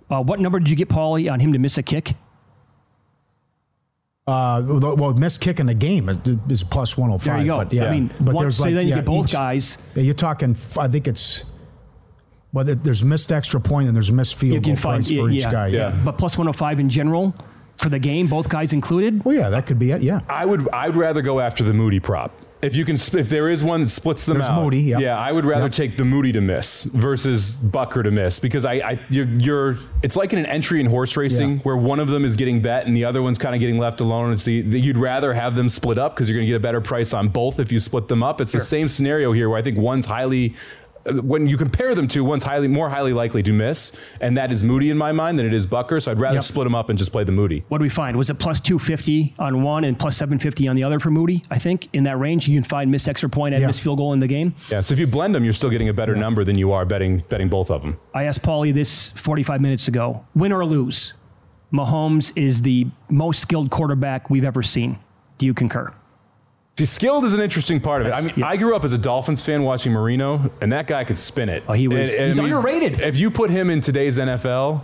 [0.09, 2.13] Uh, what number did you get, Paulie, on him to miss a kick?
[4.25, 6.07] Uh, well, missed kick in the game
[6.49, 7.25] is plus 105.
[7.25, 7.57] There you go.
[7.57, 9.33] But yeah, I mean, but one, there's so like then you yeah, get both each,
[9.33, 9.77] guys.
[9.95, 10.55] Yeah, you're talking.
[10.77, 11.43] I think it's
[12.53, 15.67] well, there's missed extra point and there's missed field goal find, price for each guy.
[15.67, 15.89] Yeah.
[15.89, 17.35] yeah, but plus 105 in general
[17.77, 19.25] for the game, both guys included.
[19.25, 20.01] Well, yeah, that could be it.
[20.01, 20.69] Yeah, I would.
[20.71, 22.31] I'd rather go after the Moody prop.
[22.63, 25.01] If you can, if there is one that splits them There's out, Moody, yep.
[25.01, 28.73] yeah, I would rather take the Moody to miss versus Butker to miss because I,
[28.75, 31.63] I you're, you're, it's like in an entry in horse racing yeah.
[31.63, 33.99] where one of them is getting bet and the other one's kind of getting left
[33.99, 34.31] alone.
[34.31, 36.61] It's the, the you'd rather have them split up because you're going to get a
[36.61, 38.39] better price on both if you split them up.
[38.39, 40.55] It's the same scenario here where I think one's highly
[41.05, 43.91] when you compare them to, one's highly more highly likely to miss,
[44.21, 46.01] and that is Moody in my mind than it is Butker.
[46.01, 46.43] So I'd rather yep.
[46.43, 47.63] split them up and just play the Moody.
[47.67, 48.15] What do we find?
[48.17, 51.43] Was it plus 250 on one and plus 750 on the other for Moody?
[51.49, 53.67] I think in that range you can find missed extra point and yeah.
[53.67, 54.55] missed field goal in the game.
[54.69, 54.81] Yeah.
[54.81, 56.21] So if you blend them, you're still getting a better yeah.
[56.21, 57.99] number than you are betting betting both of them.
[58.13, 61.13] I asked Paulie this 45 minutes ago: win or lose,
[61.73, 64.99] Mahomes is the most skilled quarterback we've ever seen.
[65.37, 65.93] Do you concur?
[66.75, 68.11] See, skilled is an interesting part of it.
[68.11, 68.47] I mean, yeah.
[68.47, 71.63] I grew up as a Dolphins fan watching Marino, and that guy could spin it.
[71.67, 72.11] Oh, he was.
[72.11, 72.99] And, and he's I mean, underrated.
[72.99, 74.81] If you put him in today's NFL,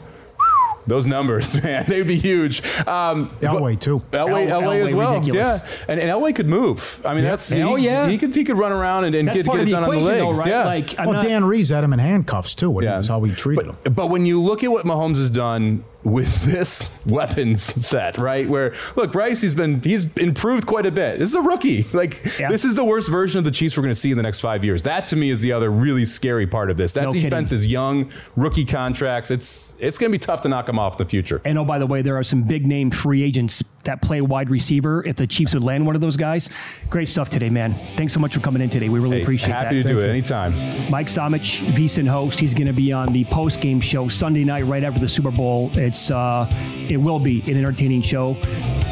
[0.85, 2.61] those numbers, man, they'd be huge.
[2.85, 4.01] Um, Elway too.
[4.11, 5.15] Elway, Elway, Elway as well.
[5.15, 5.63] ridiculous.
[5.63, 7.01] Yeah, and, and Elway could move.
[7.03, 7.29] I mean, yeah.
[7.31, 8.07] that's oh yeah.
[8.07, 9.97] He could he could run around and, and get, get it done equation, on the
[9.97, 10.19] legs.
[10.19, 10.49] Though, right?
[10.49, 10.65] Yeah.
[10.65, 12.69] Like, I'm well, not, Dan Reeves had him in handcuffs too.
[12.69, 12.97] What yeah.
[12.97, 13.93] was how he treated but, him.
[13.93, 18.47] But when you look at what Mahomes has done with this weapons set, right?
[18.47, 21.19] Where look, Bryce, he's been he's improved quite a bit.
[21.19, 21.83] This is a rookie.
[21.93, 22.49] Like yeah.
[22.49, 24.39] this is the worst version of the Chiefs we're going to see in the next
[24.39, 24.83] five years.
[24.83, 26.93] That to me is the other really scary part of this.
[26.93, 27.63] That no defense kidding.
[27.63, 29.31] is young, rookie contracts.
[29.31, 31.41] It's it's going to be tough to knock them off in the future.
[31.45, 34.49] And oh, by the way, there are some big name free agents that play wide
[34.49, 35.05] receiver.
[35.05, 36.49] If the Chiefs would land one of those guys,
[36.89, 37.79] great stuff today, man.
[37.97, 38.89] Thanks so much for coming in today.
[38.89, 39.65] We really hey, appreciate happy that.
[39.65, 40.11] Happy to Thank do it you.
[40.11, 40.91] anytime.
[40.91, 42.39] Mike Somich, VSIN host.
[42.39, 45.31] He's going to be on the post game show Sunday night right after the Super
[45.31, 45.71] Bowl.
[45.89, 46.47] It's uh,
[46.87, 48.37] it will be an entertaining show.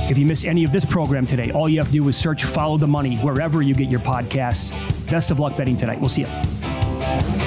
[0.10, 2.44] If you miss any of this program today, all you have to do is search
[2.44, 4.74] Follow the Money wherever you get your podcasts.
[5.08, 6.02] Best of luck betting tonight.
[6.02, 7.47] We'll see you.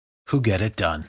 [0.27, 1.05] who get it done.